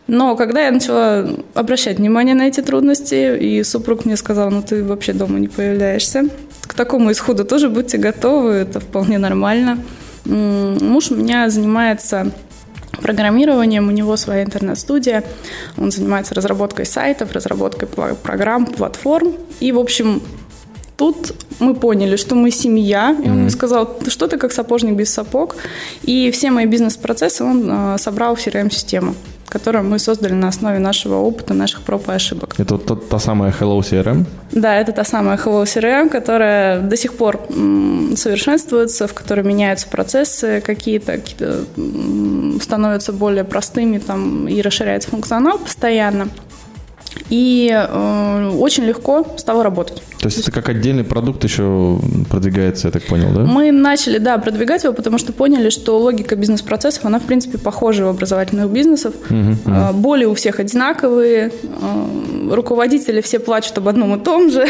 Но 0.09 0.37
когда 0.37 0.65
я 0.65 0.71
начала 0.71 1.29
обращать 1.53 1.99
внимание 1.99 2.35
на 2.35 2.49
эти 2.49 2.63
трудности, 2.63 3.39
и 3.39 3.63
супруг 3.63 4.07
мне 4.07 4.17
сказал, 4.17 4.51
ну 4.51 4.63
ты 4.63 4.83
вообще 4.83 5.13
дома 5.13 5.39
не 5.39 5.49
появляешься, 5.49 6.25
к 6.63 6.73
такому 6.73 7.13
исходу 7.13 7.45
тоже 7.45 7.69
будьте 7.69 7.99
готовы, 7.99 8.53
это 8.53 8.81
вполне 8.81 9.19
нормально. 9.19 9.79
Муж 10.25 11.11
у 11.11 11.17
меня 11.17 11.51
занимается 11.51 12.33
программированием, 13.03 13.87
у 13.87 13.91
него 13.91 14.17
своя 14.17 14.45
интернет-студия, 14.45 15.25
он 15.77 15.93
занимается 15.93 16.35
разработкой 16.35 16.87
сайтов, 16.87 17.33
разработкой 17.33 17.87
программ, 18.23 18.65
платформ, 18.65 19.35
и, 19.61 19.73
в 19.73 19.79
общем, 19.79 20.23
тут 20.97 21.35
мы 21.61 21.75
поняли, 21.75 22.17
что 22.17 22.35
мы 22.35 22.51
семья, 22.51 23.15
и 23.23 23.29
он 23.29 23.43
мне 23.43 23.51
сказал, 23.51 23.99
что 24.09 24.27
ты 24.27 24.39
как 24.39 24.53
сапожник 24.53 24.95
без 24.95 25.13
сапог, 25.13 25.57
и 26.03 26.31
все 26.31 26.51
мои 26.51 26.65
бизнес-процессы 26.65 27.45
он 27.45 27.69
э, 27.71 27.99
собрал 27.99 28.35
в 28.35 28.45
CRM-систему 28.45 29.15
которую 29.49 29.85
мы 29.85 29.99
создали 29.99 30.33
на 30.33 30.49
основе 30.49 30.79
нашего 30.79 31.17
опыта, 31.17 31.55
наших 31.55 31.83
проб 31.83 32.09
и 32.09 32.13
ошибок. 32.13 32.55
Это 32.59 32.75
вот 32.75 32.87
та, 32.87 32.97
та 32.97 33.19
самая 33.19 33.53
Hello 33.59 33.81
CRM? 33.81 34.25
Да, 34.53 34.77
это 34.77 34.93
та 34.93 35.05
самая 35.05 35.37
Hello 35.37 35.63
CRM, 35.65 36.09
которая 36.09 36.81
до 36.81 36.97
сих 36.97 37.15
пор 37.15 37.41
совершенствуется, 38.17 39.07
в 39.07 39.15
которой 39.15 39.45
меняются 39.45 39.89
процессы 39.89 40.61
какие-то, 40.61 41.13
какие 41.19 42.59
становятся 42.61 43.13
более 43.13 43.45
простыми 43.45 43.99
там, 43.99 44.49
и 44.49 44.61
расширяется 44.63 45.09
функционал 45.09 45.59
постоянно. 45.59 46.29
И 47.31 47.71
э, 47.73 48.51
очень 48.59 48.85
легко 48.85 49.27
стало 49.37 49.63
работать. 49.63 50.03
То 50.19 50.27
есть 50.27 50.39
это 50.39 50.51
как 50.51 50.69
отдельный 50.69 51.05
продукт 51.05 51.45
еще 51.45 52.01
продвигается, 52.29 52.89
я 52.89 52.93
так 52.93 53.05
понял, 53.05 53.31
да? 53.33 53.41
Мы 53.41 53.71
начали, 53.71 54.19
да, 54.19 54.39
продвигать 54.39 54.83
его, 54.85 54.93
потому 54.93 55.19
что 55.19 55.33
поняли, 55.33 55.71
что 55.71 55.99
логика 55.99 56.35
бизнес-процессов, 56.37 57.05
она, 57.05 57.19
в 57.21 57.25
принципе, 57.25 57.59
похожа 57.59 58.07
у 58.07 58.09
образовательных 58.09 58.69
бизнесов. 58.71 59.15
Угу, 59.31 59.37
угу. 59.65 59.95
Боли 59.95 60.25
у 60.25 60.35
всех 60.35 60.59
одинаковые, 60.59 61.53
э, 61.53 62.51
руководители 62.53 63.21
все 63.21 63.39
плачут 63.39 63.79
об 63.79 63.89
одном 63.89 64.19
и 64.19 64.25
том 64.25 64.51
же. 64.51 64.67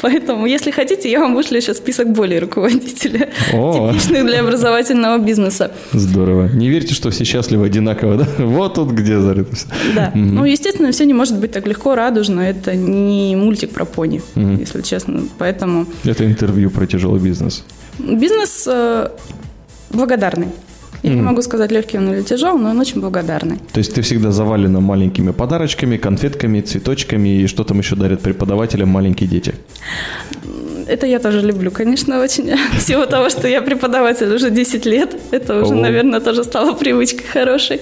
Поэтому, 0.00 0.46
если 0.46 0.70
хотите, 0.70 1.10
я 1.10 1.20
вам 1.20 1.34
вышлю 1.34 1.56
еще 1.56 1.74
список 1.74 2.12
более 2.12 2.40
руководителей, 2.40 3.26
О. 3.52 3.90
типичных 3.92 4.26
для 4.26 4.40
образовательного 4.40 5.18
бизнеса. 5.18 5.72
Здорово. 5.92 6.48
Не 6.48 6.68
верьте, 6.68 6.94
что 6.94 7.10
все 7.10 7.24
счастливы 7.24 7.66
одинаково, 7.66 8.16
да? 8.16 8.28
Вот 8.38 8.74
тут 8.74 8.90
где 8.90 9.20
зарыто 9.20 9.56
Да. 9.94 10.12
Угу. 10.14 10.18
Ну, 10.18 10.44
естественно, 10.44 10.90
все 10.92 11.04
не 11.04 11.14
может 11.14 11.38
быть 11.38 11.52
так 11.52 11.66
легко, 11.66 11.94
радужно. 11.94 12.40
Это 12.40 12.74
не 12.74 13.36
мультик 13.36 13.70
про 13.70 13.84
пони, 13.84 14.22
угу. 14.34 14.50
если 14.58 14.82
честно. 14.82 15.22
Поэтому... 15.38 15.86
Это 16.04 16.24
интервью 16.24 16.70
про 16.70 16.86
тяжелый 16.86 17.20
бизнес. 17.20 17.64
Бизнес 17.98 18.64
э, 18.66 19.08
благодарный. 19.90 20.48
Я 21.10 21.14
не 21.14 21.22
могу 21.22 21.42
сказать, 21.42 21.70
легкий 21.70 21.98
он 21.98 22.12
или 22.12 22.22
тяжелый, 22.22 22.60
но 22.60 22.70
он 22.70 22.80
очень 22.80 23.00
благодарный. 23.00 23.58
То 23.72 23.78
есть 23.78 23.94
ты 23.94 24.02
всегда 24.02 24.32
завалена 24.32 24.80
маленькими 24.80 25.30
подарочками, 25.30 25.96
конфетками, 25.96 26.60
цветочками 26.60 27.42
и 27.42 27.46
что 27.46 27.64
там 27.64 27.78
еще 27.78 27.96
дарят 27.96 28.22
преподавателям 28.22 28.88
маленькие 28.88 29.28
дети? 29.28 29.54
Это 30.88 31.06
я 31.06 31.18
тоже 31.18 31.42
люблю, 31.42 31.70
конечно, 31.70 32.20
очень. 32.20 32.56
Всего 32.78 33.06
того, 33.06 33.28
что 33.30 33.48
я 33.48 33.62
преподаватель 33.62 34.32
уже 34.34 34.50
10 34.50 34.86
лет, 34.86 35.16
это 35.30 35.60
уже, 35.62 35.74
О. 35.74 35.76
наверное, 35.76 36.20
тоже 36.20 36.44
стало 36.44 36.74
привычкой 36.74 37.26
хорошей. 37.32 37.80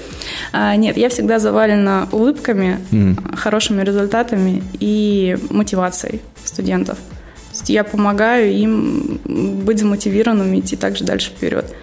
А, 0.52 0.76
нет, 0.76 0.96
я 0.96 1.08
всегда 1.08 1.38
завалена 1.38 2.08
улыбками, 2.12 2.78
mm. 2.90 3.36
хорошими 3.36 3.82
результатами 3.82 4.62
и 4.80 5.36
мотивацией 5.50 6.20
студентов. 6.44 6.98
То 6.98 7.58
есть 7.58 7.70
я 7.70 7.84
помогаю 7.84 8.52
им 8.52 9.20
быть 9.64 9.78
замотивированными, 9.78 10.60
идти 10.60 10.76
также 10.76 11.04
дальше 11.04 11.30
вперед. 11.30 11.74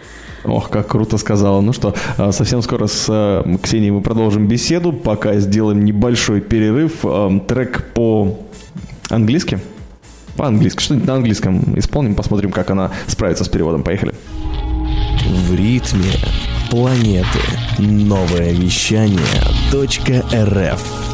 Ох, 0.44 0.70
как 0.70 0.88
круто 0.88 1.18
сказала. 1.18 1.62
Ну 1.62 1.74
что, 1.74 1.94
а, 2.18 2.32
совсем 2.32 2.62
скоро 2.62 2.88
с 2.88 3.06
э, 3.10 3.58
Ксенией 3.62 3.92
мы 3.92 4.02
продолжим 4.02 4.48
беседу. 4.48 4.92
Пока 4.92 5.36
сделаем 5.38 5.86
небольшой 5.86 6.42
перерыв. 6.42 7.06
Трек 7.48 7.86
по-английски. 7.94 9.60
По-английски. 10.36 10.82
Что-нибудь 10.82 11.08
на 11.08 11.16
английском 11.16 11.78
исполним, 11.78 12.16
посмотрим, 12.16 12.52
как 12.52 12.72
она 12.72 12.92
справится 13.08 13.44
с 13.44 13.50
переводом. 13.50 13.84
Поехали. 13.84 14.14
В 15.28 15.56
ритме 15.56 16.12
планеты. 16.70 17.40
Новое 17.78 18.52
вещание. 18.52 19.20
.рф 19.72 21.12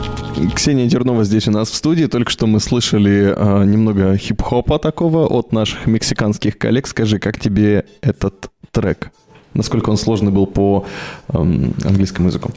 Ксения 0.55 0.85
Дернова 0.85 1.23
здесь 1.23 1.47
у 1.47 1.51
нас 1.51 1.69
в 1.69 1.75
студии. 1.75 2.05
Только 2.05 2.29
что 2.29 2.45
мы 2.45 2.59
слышали 2.59 3.33
э, 3.35 3.65
немного 3.65 4.15
хип-хопа 4.17 4.77
такого 4.77 5.25
от 5.25 5.51
наших 5.51 5.87
мексиканских 5.87 6.57
коллег. 6.57 6.87
Скажи, 6.87 7.17
как 7.17 7.39
тебе 7.39 7.85
этот 8.01 8.51
трек? 8.77 9.11
Насколько 9.53 9.89
он 9.89 9.97
сложный 9.97 10.31
был 10.31 10.45
по 10.45 10.85
э, 11.29 11.37
английскому 11.37 12.27
языку? 12.27 12.51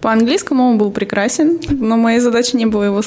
По 0.00 0.10
английскому 0.10 0.64
он 0.64 0.78
был 0.78 0.90
прекрасен, 0.90 1.60
но 1.70 1.96
моей 1.96 2.18
задачей 2.20 2.56
не 2.56 2.66
было 2.66 2.82
его 2.84 3.02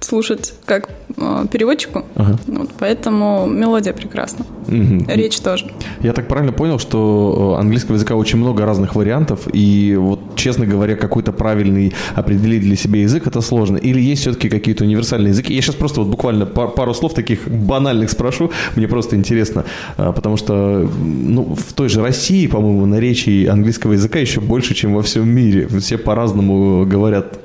слушать 0.00 0.54
как 0.64 0.88
э, 1.20 1.46
переводчику. 1.50 2.04
Ага. 2.14 2.38
Вот, 2.46 2.70
поэтому 2.78 3.46
мелодия 3.46 3.92
прекрасна. 3.92 4.44
Угу. 4.66 5.06
Речь 5.08 5.40
тоже. 5.40 5.66
Я 6.02 6.12
так 6.12 6.28
правильно 6.28 6.52
понял, 6.52 6.78
что 6.78 7.54
э, 7.56 7.60
английского 7.60 7.94
языка 7.94 8.14
очень 8.14 8.38
много 8.38 8.64
разных 8.64 8.94
вариантов, 8.94 9.48
и 9.52 9.96
вот, 9.98 10.20
честно 10.36 10.66
говоря, 10.66 10.96
какой-то 10.96 11.32
правильный 11.32 11.92
определить 12.14 12.62
для 12.62 12.76
себя 12.76 13.00
язык 13.00 13.26
это 13.26 13.40
сложно. 13.40 13.76
Или 13.76 14.00
есть 14.00 14.22
все-таки 14.22 14.48
какие-то 14.48 14.84
универсальные 14.84 15.30
языки? 15.30 15.54
Я 15.54 15.62
сейчас 15.62 15.74
просто 15.74 16.00
вот 16.00 16.10
буквально 16.10 16.46
пару 16.46 16.94
слов 16.94 17.14
таких 17.14 17.48
банальных 17.48 18.10
спрошу, 18.10 18.50
мне 18.76 18.88
просто 18.88 19.16
интересно, 19.16 19.64
э, 19.96 20.12
потому 20.14 20.36
что 20.36 20.88
ну, 21.02 21.54
в 21.54 21.72
той 21.72 21.88
же 21.88 22.02
России, 22.02 22.46
по-моему, 22.46 22.86
наречий 22.86 23.44
английского 23.46 23.92
языка 23.92 24.18
еще 24.18 24.40
больше, 24.40 24.74
чем 24.74 24.94
во 24.94 25.02
всем 25.02 25.28
мире. 25.28 25.68
Все 25.80 25.98
по-разному 25.98 26.86
говорят 26.86 27.38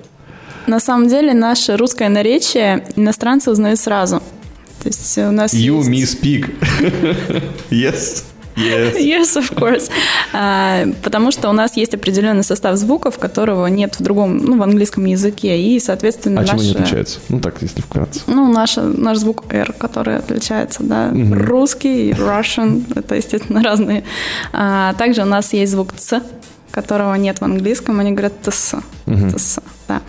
на 0.68 0.80
самом 0.80 1.08
деле 1.08 1.34
наше 1.34 1.78
русское 1.78 2.10
наречие 2.10 2.86
иностранцы 2.96 3.52
узнают 3.52 3.80
сразу. 3.80 4.22
То 4.82 4.90
есть 4.90 5.18
у 5.18 5.32
нас 5.32 5.54
You 5.54 5.82
есть... 5.84 6.22
me 6.22 6.22
speak. 6.22 7.44
yes. 7.70 8.24
Yes. 8.56 8.96
yes, 8.98 9.36
of 9.36 9.56
course. 9.56 9.90
А, 10.32 10.86
потому 11.04 11.32
что 11.32 11.50
у 11.50 11.54
нас 11.54 11.76
есть 11.76 11.94
определенный 11.94 12.44
состав 12.44 12.78
звуков, 12.78 13.18
которого 13.18 13.66
нет 13.68 14.00
в 14.00 14.04
другом, 14.04 14.38
ну, 14.38 14.58
в 14.58 14.64
английском 14.64 15.06
языке, 15.06 15.60
и, 15.60 15.80
соответственно, 15.80 16.42
А 16.42 16.44
наше... 16.44 16.52
чем 16.52 16.60
они 16.60 16.72
отличаются? 16.72 17.20
Ну, 17.30 17.40
так, 17.40 17.56
если 17.62 17.82
вкратце. 17.82 18.22
Ну, 18.28 18.52
наш, 18.52 18.76
наш 18.78 19.18
звук 19.18 19.46
R, 19.50 19.74
который 19.74 20.18
отличается, 20.18 20.84
да. 20.84 21.10
Угу. 21.12 21.34
Русский, 21.34 22.12
Russian, 22.12 22.84
это, 22.96 23.16
естественно, 23.16 23.64
разные. 23.64 24.04
А, 24.52 24.94
также 24.94 25.24
у 25.24 25.26
нас 25.26 25.54
есть 25.54 25.72
звук 25.72 25.94
C, 25.98 26.22
которого 26.72 27.16
нет 27.16 27.40
в 27.40 27.44
английском, 27.44 28.00
они 28.00 28.12
говорят 28.12 28.34
ТС. 28.44 28.76
Угу. 29.08 29.32
ТС, 29.36 29.60
да. 29.88 30.02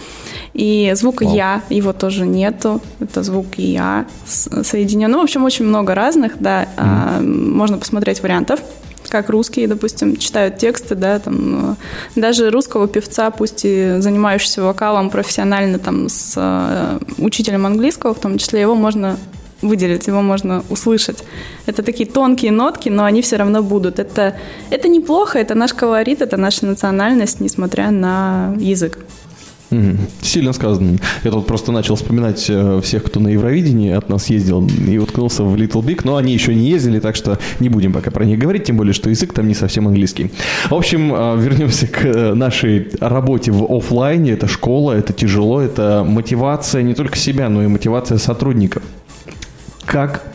И 0.55 0.93
звук 0.95 1.21
Вау. 1.21 1.35
«я», 1.35 1.63
его 1.69 1.93
тоже 1.93 2.27
нету. 2.27 2.81
Это 3.01 3.23
звук 3.23 3.47
«я» 3.57 4.07
соединен. 4.25 5.11
Ну, 5.11 5.21
в 5.21 5.25
общем, 5.25 5.45
очень 5.45 5.65
много 5.65 5.95
разных, 5.95 6.39
да. 6.39 6.69
Mm. 6.77 7.23
Можно 7.23 7.79
посмотреть 7.79 8.23
вариантов 8.23 8.61
как 9.11 9.29
русские, 9.31 9.69
допустим, 9.69 10.17
читают 10.17 10.57
тексты, 10.59 10.95
да, 10.95 11.19
там, 11.19 11.77
э, 12.17 12.21
даже 12.21 12.51
русского 12.51 12.89
певца, 12.89 13.31
пусть 13.31 13.61
и 13.65 13.97
занимающегося 13.99 14.63
вокалом 14.63 15.11
профессионально, 15.11 15.79
там, 15.79 16.09
с 16.09 16.35
э, 16.37 16.99
учителем 17.19 17.67
английского, 17.67 18.15
в 18.15 18.19
том 18.19 18.39
числе, 18.39 18.63
его 18.63 18.75
можно 18.75 19.17
выделить, 19.63 20.07
его 20.07 20.21
можно 20.21 20.65
услышать. 20.69 21.25
Это 21.67 21.83
такие 21.83 22.09
тонкие 22.09 22.51
нотки, 22.51 22.89
но 22.89 23.05
они 23.05 23.23
все 23.23 23.37
равно 23.37 23.63
будут. 23.63 23.99
Это, 23.99 24.35
это 24.71 24.89
неплохо, 24.89 25.39
это 25.39 25.55
наш 25.55 25.73
колорит, 25.73 26.21
это 26.21 26.37
наша 26.37 26.67
национальность, 26.67 27.41
несмотря 27.41 27.91
на 27.91 28.55
язык. 28.59 28.99
Сильно 30.21 30.53
сказано. 30.53 30.99
Я 31.23 31.31
тут 31.31 31.47
просто 31.47 31.73
начал 31.73 31.97
вспоминать 31.97 32.47
э, 32.49 32.81
всех, 32.83 33.05
кто 33.05 33.21
на 33.21 33.29
Евровидении 33.29 33.93
от 33.93 34.09
нас 34.09 34.29
ездил 34.31 34.67
и 34.67 34.99
уткнулся 34.99 35.45
в 35.45 35.55
Little 35.57 35.83
Big, 35.83 36.01
но 36.05 36.17
они 36.17 36.33
еще 36.33 36.55
не 36.55 36.69
ездили, 36.69 37.01
так 37.01 37.17
что 37.17 37.39
не 37.61 37.69
будем 37.69 37.93
пока 37.93 38.11
про 38.11 38.25
них 38.25 38.39
говорить, 38.39 38.65
тем 38.65 38.77
более, 38.77 38.93
что 38.93 39.11
язык 39.11 39.33
там 39.33 39.49
не 39.49 39.55
совсем 39.55 39.87
английский. 39.87 40.31
В 40.69 40.75
общем, 40.75 41.15
э, 41.15 41.37
вернемся 41.39 41.87
к 41.87 42.05
э, 42.05 42.35
нашей 42.35 42.89
работе 43.01 43.53
в 43.53 43.65
офлайне. 43.65 44.33
Это 44.33 44.49
школа, 44.49 44.93
это 44.93 45.13
тяжело, 45.13 45.61
это 45.61 46.05
мотивация 46.07 46.83
не 46.83 46.95
только 46.95 47.17
себя, 47.17 47.49
но 47.49 47.63
и 47.63 47.67
мотивация 47.67 48.19
сотрудников. 48.19 48.83
Как 49.85 50.35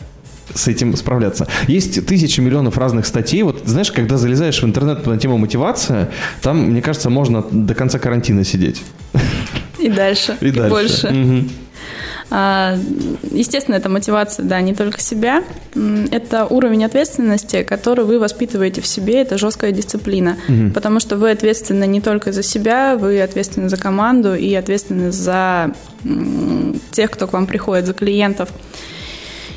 с 0.54 0.68
этим 0.68 0.96
справляться. 0.96 1.46
Есть 1.68 2.04
тысячи 2.06 2.40
миллионов 2.40 2.76
разных 2.78 3.06
статей. 3.06 3.42
Вот 3.42 3.62
знаешь, 3.64 3.92
когда 3.92 4.16
залезаешь 4.16 4.62
в 4.62 4.66
интернет 4.66 5.06
на 5.06 5.16
тему 5.16 5.38
мотивация, 5.38 6.10
там, 6.42 6.70
мне 6.70 6.82
кажется, 6.82 7.10
можно 7.10 7.44
до 7.50 7.74
конца 7.74 7.98
карантина 7.98 8.44
сидеть. 8.44 8.82
И 9.78 9.88
дальше. 9.88 10.36
И, 10.40 10.48
и 10.48 10.50
дальше. 10.50 10.70
больше. 10.70 11.06
Угу. 11.08 11.48
Естественно, 13.32 13.74
это 13.74 13.88
мотивация, 13.88 14.44
да, 14.44 14.60
не 14.60 14.72
только 14.72 15.00
себя. 15.00 15.42
Это 16.12 16.46
уровень 16.46 16.84
ответственности, 16.84 17.64
который 17.64 18.04
вы 18.04 18.20
воспитываете 18.20 18.80
в 18.80 18.86
себе, 18.86 19.22
это 19.22 19.36
жесткая 19.36 19.72
дисциплина. 19.72 20.36
Угу. 20.48 20.70
Потому 20.72 21.00
что 21.00 21.16
вы 21.16 21.32
ответственны 21.32 21.88
не 21.88 22.00
только 22.00 22.30
за 22.30 22.44
себя, 22.44 22.96
вы 22.96 23.20
ответственны 23.20 23.68
за 23.68 23.76
команду 23.76 24.34
и 24.36 24.54
ответственны 24.54 25.10
за 25.10 25.72
тех, 26.92 27.10
кто 27.10 27.26
к 27.26 27.32
вам 27.32 27.48
приходит, 27.48 27.86
за 27.86 27.94
клиентов. 27.94 28.50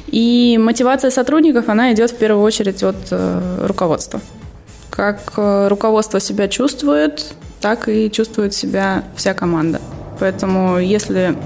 И 0.08 0.60
мотивация 0.60 1.12
сотрудников, 1.12 1.70
она 1.70 1.94
идет 1.94 2.12
в 2.12 2.18
первую 2.18 2.44
очередь 2.44 2.84
от 2.84 2.96
э, 3.10 3.66
руководства. 3.68 4.22
Как 4.92 5.34
э, 5.38 5.68
руководство 5.70 6.20
себя 6.20 6.48
чувствует, 6.48 7.34
так 7.64 7.88
и 7.88 8.12
чувствует 8.12 8.54
себя 8.54 9.06
вся 9.16 9.34
команда. 9.34 9.80
Поэтому 10.20 10.80
если 10.80 11.38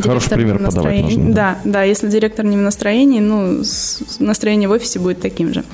Хороший 0.00 0.30
пример 0.30 0.58
подавать 0.58 1.02
нужно. 1.02 1.34
Да. 1.34 1.58
да, 1.64 1.70
да, 1.72 1.82
если 1.82 2.08
директор 2.08 2.44
не 2.44 2.56
в 2.56 2.60
настроении, 2.60 3.18
ну, 3.18 3.60
настроение 4.20 4.68
в 4.68 4.72
офисе 4.72 5.00
будет 5.00 5.20
таким 5.20 5.52
же. 5.52 5.64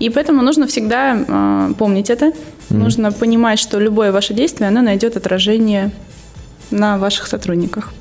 И 0.00 0.10
поэтому 0.10 0.42
нужно 0.42 0.66
всегда 0.66 1.16
э, 1.16 1.74
помнить 1.78 2.10
это. 2.10 2.26
Mm-hmm. 2.26 2.34
Нужно 2.74 3.12
понимать, 3.12 3.60
что 3.60 3.78
любое 3.78 4.10
ваше 4.10 4.34
действие, 4.34 4.68
оно 4.68 4.82
найдет 4.82 5.16
отражение 5.16 5.92
на 6.72 6.98
ваших 6.98 7.28
сотрудниках. 7.28 7.92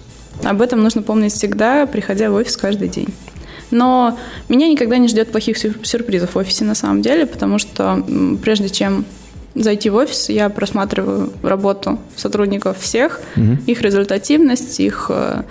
Об 0.43 0.59
этом 0.59 0.81
нужно 0.81 1.03
помнить 1.03 1.33
всегда, 1.33 1.85
приходя 1.85 2.31
в 2.31 2.33
офис 2.33 2.57
каждый 2.57 2.87
день. 2.87 3.09
Но 3.69 4.17
меня 4.49 4.67
никогда 4.67 4.97
не 4.97 5.07
ждет 5.07 5.31
плохих 5.31 5.55
сюрпризов 5.59 6.33
в 6.33 6.37
офисе 6.39 6.65
на 6.65 6.73
самом 6.73 7.03
деле, 7.03 7.27
потому 7.27 7.59
что 7.59 8.03
прежде 8.43 8.69
чем 8.69 9.05
зайти 9.55 9.89
в 9.89 9.95
офис, 9.95 10.29
я 10.29 10.49
просматриваю 10.49 11.31
работу 11.41 11.99
сотрудников 12.15 12.79
всех, 12.79 13.21
угу. 13.35 13.57
их 13.65 13.81
результативность, 13.81 14.79
их 14.79 15.07
э, 15.09 15.43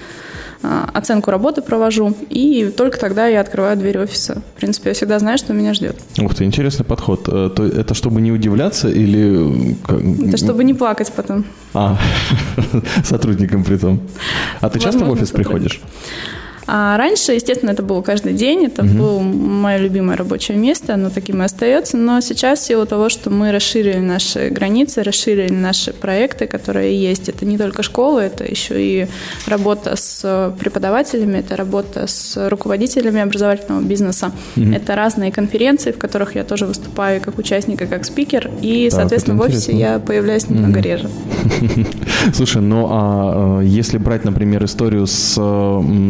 э, 0.63 0.81
оценку 0.93 1.31
работы 1.31 1.63
провожу, 1.63 2.15
и 2.29 2.73
только 2.77 2.99
тогда 2.99 3.27
я 3.27 3.41
открываю 3.41 3.77
дверь 3.77 3.99
офиса. 3.99 4.43
В 4.55 4.59
принципе, 4.59 4.91
я 4.91 4.95
всегда 4.95 5.19
знаю, 5.19 5.39
что 5.39 5.53
меня 5.55 5.75
ждет. 5.75 5.97
Ух 6.19 6.35
ты, 6.35 6.45
интересный 6.45 6.85
подход. 6.85 7.29
Э, 7.29 7.51
это 7.77 7.95
чтобы 7.95 8.21
не 8.21 8.31
удивляться 8.31 8.89
или... 8.89 9.77
Это 10.29 10.37
чтобы 10.37 10.65
не 10.65 10.75
плакать 10.75 11.11
потом. 11.15 11.47
А, 11.73 11.99
сотрудникам 13.05 13.65
при 13.65 13.79
том. 13.79 14.01
А 14.61 14.69
ты 14.69 14.79
часто 14.79 15.05
в 15.05 15.11
офис 15.11 15.31
приходишь? 15.31 15.81
А 16.67 16.97
раньше, 16.97 17.33
естественно, 17.33 17.71
это 17.71 17.83
было 17.83 18.01
каждый 18.03 18.33
день, 18.33 18.65
это 18.65 18.83
угу. 18.83 18.95
было 18.95 19.19
мое 19.21 19.79
любимое 19.79 20.17
рабочее 20.17 20.57
место, 20.57 20.95
оно 20.95 21.11
таким 21.11 21.43
и 21.43 21.45
остается, 21.45 21.97
но 21.97 22.21
сейчас 22.21 22.61
в 22.61 22.67
силу 22.67 22.87
того, 22.87 23.09
что 23.09 23.31
мы 23.31 23.53
расширили 23.53 23.99
наши 23.99 24.49
границы, 24.49 25.03
расширили 25.03 25.53
наши 25.53 25.93
проекты, 25.93 26.47
которые 26.47 26.99
есть, 26.99 27.29
это 27.29 27.45
не 27.45 27.59
только 27.59 27.83
школа, 27.83 28.21
это 28.21 28.45
еще 28.45 28.83
и 28.83 29.07
работа 29.47 29.97
с 29.97 30.55
преподавателями, 30.59 31.39
это 31.39 31.57
работа 31.57 32.07
с 32.07 32.49
руководителями 32.49 33.21
образовательного 33.21 33.83
бизнеса, 33.83 34.33
угу. 34.57 34.73
это 34.73 34.97
разные 34.97 35.33
конференции, 35.33 35.93
в 35.93 35.99
которых 35.99 36.35
я 36.35 36.45
тоже 36.45 36.67
выступаю 36.67 37.21
как 37.21 37.39
участник 37.39 37.83
и 37.83 37.87
как 37.87 38.05
спикер, 38.05 38.51
и, 38.63 38.89
да, 38.91 38.97
соответственно, 38.97 39.37
в 39.37 39.43
офисе 39.43 39.77
я 39.77 39.99
появляюсь 39.99 40.49
немного 40.49 40.79
угу. 40.79 40.85
реже. 40.85 41.11
Слушай, 42.33 42.63
ну 42.63 42.89
а 42.91 43.61
э, 43.61 43.67
если 43.67 43.99
брать, 43.99 44.25
например, 44.25 44.65
историю 44.65 45.07
с 45.07 45.35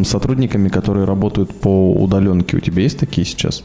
сотрудниками, 0.04 0.43
сотрудниками, 0.44 0.68
которые 0.68 1.06
работают 1.06 1.50
по 1.60 1.92
удаленке. 1.92 2.56
У 2.56 2.60
тебя 2.60 2.82
есть 2.82 2.98
такие 2.98 3.26
сейчас? 3.26 3.64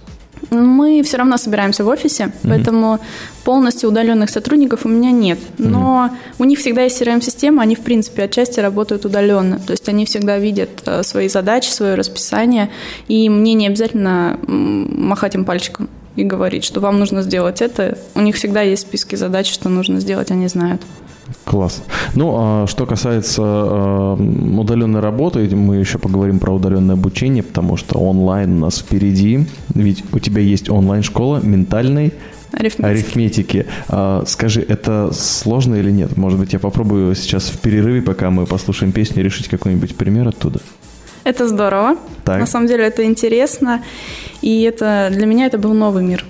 Мы 0.52 1.02
все 1.04 1.18
равно 1.18 1.38
собираемся 1.38 1.84
в 1.84 1.88
офисе, 1.88 2.26
угу. 2.26 2.50
поэтому 2.50 3.00
полностью 3.44 3.90
удаленных 3.90 4.30
сотрудников 4.30 4.86
у 4.86 4.90
меня 4.90 5.12
нет. 5.12 5.38
Но 5.58 6.06
угу. 6.06 6.44
у 6.44 6.46
них 6.46 6.60
всегда 6.60 6.84
есть 6.84 7.02
CRM-система, 7.02 7.62
они, 7.62 7.76
в 7.76 7.80
принципе, 7.80 8.24
отчасти 8.24 8.62
работают 8.62 9.06
удаленно. 9.06 9.60
То 9.60 9.74
есть 9.74 9.90
они 9.90 10.06
всегда 10.06 10.40
видят 10.40 10.70
э, 10.86 11.04
свои 11.04 11.28
задачи, 11.28 11.72
свое 11.72 11.96
расписание, 11.96 12.70
и 13.10 13.30
мне 13.30 13.54
не 13.54 13.68
обязательно 13.68 14.40
махать 14.48 15.36
им 15.36 15.44
пальчиком 15.44 15.90
и 16.16 16.24
говорить, 16.24 16.64
что 16.64 16.80
вам 16.80 17.00
нужно 17.00 17.22
сделать 17.22 17.62
это. 17.62 17.98
У 18.16 18.22
них 18.22 18.36
всегда 18.36 18.62
есть 18.62 18.84
списки 18.84 19.18
задач, 19.18 19.52
что 19.52 19.70
нужно 19.70 20.00
сделать, 20.00 20.32
они 20.32 20.48
знают. 20.48 20.82
Класс. 21.46 21.84
Ну, 22.16 22.36
а 22.38 22.68
что 22.68 22.86
касается 22.86 23.42
э, 23.42 24.14
удаленной 24.58 25.00
работы, 25.00 25.56
мы 25.56 25.78
еще 25.78 25.98
поговорим 25.98 26.40
про 26.40 26.54
удаленное 26.54 26.96
обучение, 26.96 27.44
потому 27.44 27.78
что 27.78 27.98
онлайн 27.98 28.58
у 28.58 28.60
нас 28.60 28.80
впереди. 28.80 29.48
Ведь 29.74 30.04
у 30.12 30.20
тебя 30.20 30.42
есть 30.42 30.70
онлайн-школа 30.70 31.40
ментальной 31.42 32.14
арифметики. 32.52 32.86
арифметики. 32.86 33.66
А, 33.88 34.24
скажи, 34.26 34.62
это 34.62 35.12
сложно 35.14 35.76
или 35.76 35.92
нет? 35.92 36.18
Может 36.18 36.40
быть, 36.40 36.54
я 36.54 36.60
попробую 36.60 37.16
сейчас 37.16 37.50
в 37.50 37.60
перерыве, 37.60 38.02
пока 38.02 38.30
мы 38.30 38.46
послушаем 38.46 38.92
песню, 38.92 39.24
решить 39.24 39.48
какой-нибудь 39.48 39.96
пример 39.96 40.28
оттуда? 40.28 40.60
Это 41.24 41.48
здорово. 41.48 41.98
Так. 42.24 42.40
На 42.40 42.46
самом 42.46 42.68
деле 42.68 42.86
это 42.86 43.06
интересно. 43.06 43.84
И 44.42 44.64
это 44.64 45.10
для 45.12 45.26
меня 45.26 45.46
это 45.46 45.58
был 45.58 45.74
новый 45.74 46.04
мир. 46.04 46.26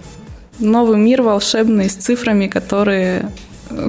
Новый 0.59 0.97
мир 0.97 1.21
волшебный 1.21 1.89
с 1.89 1.95
цифрами, 1.95 2.47
которые 2.47 3.31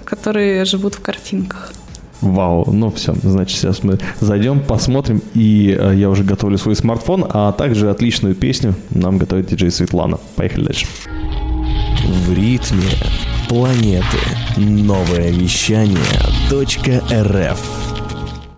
которые 0.04 0.64
живут 0.64 0.94
в 0.94 1.00
картинках. 1.00 1.72
Вау, 2.20 2.70
ну 2.70 2.90
все, 2.90 3.14
значит, 3.22 3.58
сейчас 3.58 3.82
мы 3.82 3.98
зайдем, 4.20 4.60
посмотрим, 4.60 5.22
и 5.32 5.76
э, 5.78 5.94
я 5.96 6.10
уже 6.10 6.22
готовлю 6.22 6.58
свой 6.58 6.76
смартфон, 6.76 7.24
а 7.28 7.52
также 7.52 7.90
отличную 7.90 8.34
песню 8.34 8.74
нам 8.90 9.16
готовит 9.16 9.46
диджей 9.46 9.70
Светлана. 9.70 10.18
Поехали 10.36 10.64
дальше. 10.66 10.86
В 12.06 12.34
ритме 12.34 12.90
планеты. 13.48 14.18
Новое 14.56 15.30
вещание 15.30 15.96
.рф 16.52 17.89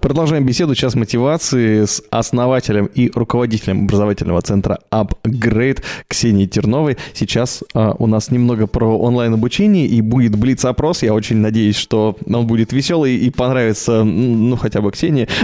Продолжаем 0.02 0.44
беседу 0.44 0.74
сейчас 0.74 0.96
мотивации 0.96 1.84
с 1.84 2.02
основателем 2.10 2.86
и 2.86 3.08
руководителем 3.14 3.84
образовательного 3.84 4.42
центра 4.42 4.80
Upgrade 4.90 5.80
Ксенией 6.08 6.48
Терновой. 6.48 6.96
Сейчас 7.14 7.62
а, 7.72 7.94
у 7.96 8.08
нас 8.08 8.32
немного 8.32 8.66
про 8.66 8.98
онлайн-обучение 8.98 9.86
и 9.86 10.00
будет 10.00 10.34
блиц-опрос. 10.34 11.04
Я 11.04 11.14
очень 11.14 11.36
надеюсь, 11.36 11.76
что 11.76 12.16
он 12.26 12.48
будет 12.48 12.72
веселый 12.72 13.16
и 13.16 13.30
понравится, 13.30 14.02
ну, 14.02 14.56
хотя 14.56 14.80
бы 14.80 14.90
Ксении. 14.90 15.28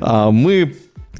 А 0.00 0.30
мы 0.30 0.74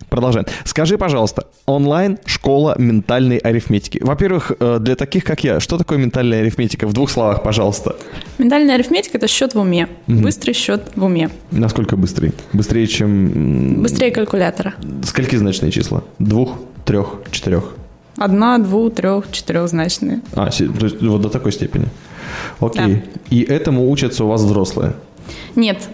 Продолжаем. 0.08 0.46
Скажи, 0.64 0.98
пожалуйста, 0.98 1.46
онлайн-школа 1.66 2.76
ментальной 2.78 3.38
арифметики. 3.38 3.98
Во-первых, 4.02 4.52
э, 4.58 4.78
для 4.80 4.96
таких, 4.96 5.24
как 5.24 5.44
я, 5.44 5.60
что 5.60 5.78
такое 5.78 5.98
ментальная 5.98 6.40
арифметика? 6.40 6.86
В 6.86 6.92
двух 6.92 7.10
словах, 7.10 7.42
пожалуйста. 7.42 7.96
Ментальная 8.38 8.74
арифметика– 8.76 9.16
это 9.18 9.28
счет 9.28 9.54
в 9.54 9.58
уме. 9.60 9.88
Угу. 10.06 10.18
Быстрый 10.18 10.52
счет 10.52 10.92
в 10.94 11.04
уме. 11.04 11.30
Насколько 11.50 11.96
быстрый? 11.96 12.32
Быстрее, 12.52 12.86
чем... 12.86 13.82
Быстрее 13.82 14.10
калькулятора. 14.10 14.74
Скольки 15.04 15.36
значные 15.36 15.72
числа? 15.72 16.04
Двух, 16.18 16.58
трех, 16.84 17.16
четырех? 17.30 17.74
Одна, 18.16 18.58
двух, 18.58 18.94
трех, 18.94 19.30
четырехзначные. 19.30 20.20
А, 20.34 20.50
то 20.50 20.86
есть 20.86 21.02
вот 21.02 21.20
до 21.20 21.28
такой 21.28 21.52
степени. 21.52 21.88
Окей. 22.60 22.94
Да. 22.94 23.20
И 23.30 23.42
этому 23.42 23.90
учатся 23.90 24.24
у 24.24 24.28
вас 24.28 24.42
взрослые? 24.42 24.94
Нет. 25.56 25.88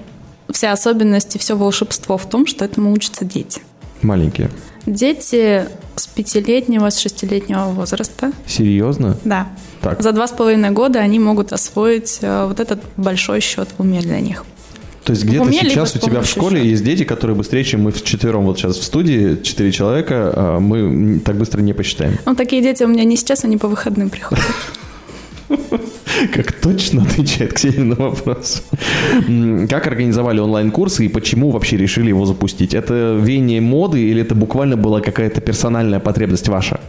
Вся 0.50 0.72
особенность 0.72 1.36
и 1.36 1.38
все 1.38 1.56
волшебство 1.56 2.18
в 2.18 2.28
том, 2.28 2.46
что 2.46 2.64
этому 2.64 2.92
учатся 2.92 3.24
дети. 3.24 3.62
Маленькие? 4.02 4.50
Дети 4.86 5.66
с 5.96 6.06
пятилетнего, 6.06 6.90
с 6.90 6.98
шестилетнего 6.98 7.66
возраста. 7.66 8.32
Серьезно? 8.46 9.16
Да. 9.24 9.48
Так. 9.82 10.02
За 10.02 10.12
два 10.12 10.26
с 10.26 10.32
половиной 10.32 10.70
года 10.70 11.00
они 11.00 11.18
могут 11.18 11.52
освоить 11.52 12.18
э, 12.22 12.46
вот 12.46 12.60
этот 12.60 12.82
большой 12.96 13.40
счет 13.40 13.68
в 13.76 13.80
уме 13.80 14.00
для 14.00 14.20
них. 14.20 14.44
То 15.04 15.12
есть 15.12 15.24
где-то 15.24 15.50
сейчас 15.52 15.96
у 15.96 15.98
тебя 15.98 16.20
в 16.20 16.26
школе 16.26 16.58
счета. 16.58 16.68
есть 16.68 16.84
дети, 16.84 17.04
которые 17.04 17.36
быстрее, 17.36 17.64
чем 17.64 17.82
мы 17.82 17.90
вчетвером 17.90 18.44
вот 18.44 18.58
сейчас 18.58 18.76
в 18.76 18.84
студии, 18.84 19.40
четыре 19.42 19.72
человека, 19.72 20.32
а 20.34 20.60
мы 20.60 21.20
так 21.20 21.36
быстро 21.36 21.60
не 21.62 21.72
посчитаем. 21.72 22.18
Ну, 22.26 22.34
такие 22.34 22.62
дети 22.62 22.82
у 22.84 22.88
меня 22.88 23.04
не 23.04 23.16
сейчас, 23.16 23.44
они 23.44 23.56
по 23.56 23.68
выходным 23.68 24.10
приходят. 24.10 24.44
Как 26.32 26.52
точно 26.52 27.02
отвечает 27.02 27.54
Ксения 27.54 27.84
на 27.84 27.94
вопрос. 27.94 28.62
Как 29.68 29.86
организовали 29.86 30.40
онлайн-курсы 30.40 31.06
и 31.06 31.08
почему 31.08 31.50
вообще 31.50 31.76
решили 31.76 32.08
его 32.08 32.26
запустить? 32.26 32.74
Это 32.74 33.18
веяние 33.20 33.60
моды 33.60 34.00
или 34.00 34.22
это 34.22 34.34
буквально 34.34 34.76
была 34.76 35.00
какая-то 35.00 35.40
персональная 35.40 36.00
потребность 36.00 36.48
ваша? 36.48 36.80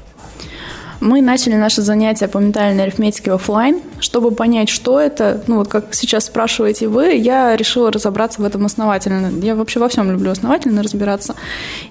Мы 1.00 1.21
начали 1.21 1.56
наши 1.56 1.82
занятия 1.82 2.28
по 2.28 2.38
ментальной 2.38 2.84
арифметике 2.84 3.32
офлайн. 3.32 3.82
Чтобы 4.00 4.32
понять, 4.32 4.69
что 4.69 5.00
это, 5.00 5.43
ну 5.47 5.58
вот 5.58 5.67
как 5.67 5.95
сейчас 5.95 6.26
спрашиваете 6.26 6.88
вы, 6.88 7.15
я 7.15 7.56
решила 7.56 7.91
разобраться 7.91 8.39
в 8.39 8.45
этом 8.45 8.65
основательно. 8.65 9.32
Я 9.43 9.56
вообще 9.56 9.80
во 9.80 9.89
всем 9.89 10.12
люблю 10.12 10.30
основательно 10.30 10.84
разбираться. 10.84 11.36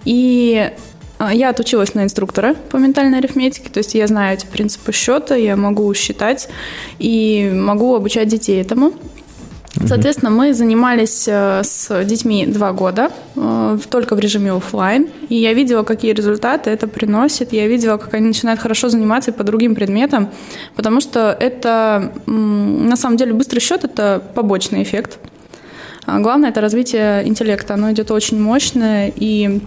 И 0.05 0.71
я 1.29 1.51
отучилась 1.51 1.95
на 1.95 2.05
инструктора 2.05 2.55
по 2.71 2.79
ментальной 2.79 3.19
арифметике, 3.19 3.69
то 3.69 3.79
есть 3.79 3.95
я 3.95 4.07
знаю 4.07 4.35
эти 4.35 4.47
принципы 4.47 4.93
счета, 4.93 5.35
я 5.35 5.57
могу 5.57 5.93
считать 5.95 6.49
и 6.99 7.51
могу 7.53 7.95
обучать 7.95 8.29
детей 8.29 8.61
этому. 8.61 8.95
Соответственно, 9.87 10.31
мы 10.31 10.53
занимались 10.53 11.27
э, 11.29 11.63
с 11.63 12.05
детьми 12.05 12.45
два 12.45 12.73
года, 12.73 13.11
э, 13.37 13.79
только 13.89 14.17
в 14.17 14.19
режиме 14.19 14.53
офлайн, 14.53 15.09
и 15.29 15.37
я 15.37 15.55
видела, 15.55 15.85
какие 15.85 16.13
результаты 16.13 16.71
это 16.71 16.89
приносит, 16.89 17.53
я 17.53 17.69
видела, 17.69 17.97
как 17.97 18.15
они 18.15 18.27
начинают 18.27 18.61
хорошо 18.61 18.89
заниматься 18.89 19.31
и 19.31 19.35
по 19.35 19.45
другим 19.45 19.75
предметам, 19.75 20.31
потому 20.75 21.01
что 21.01 21.37
это, 21.39 22.13
на 22.27 22.97
самом 22.97 23.17
деле, 23.17 23.33
быстрый 23.33 23.61
счет– 23.61 23.85
это 23.85 24.21
побочный 24.35 24.83
эффект. 24.83 25.19
А 26.05 26.19
главное– 26.19 26.49
это 26.51 26.61
развитие 26.61 27.27
интеллекта, 27.27 27.75
оно 27.75 27.93
идет 27.93 28.11
очень 28.11 28.41
мощное, 28.41 29.13
и 29.15 29.61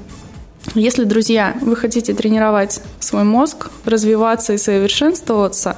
если, 0.75 1.03
друзья, 1.03 1.55
вы 1.61 1.75
хотите 1.75 2.13
тренировать 2.13 2.81
свой 2.99 3.23
мозг, 3.23 3.69
развиваться 3.85 4.53
и 4.53 4.57
совершенствоваться, 4.57 5.75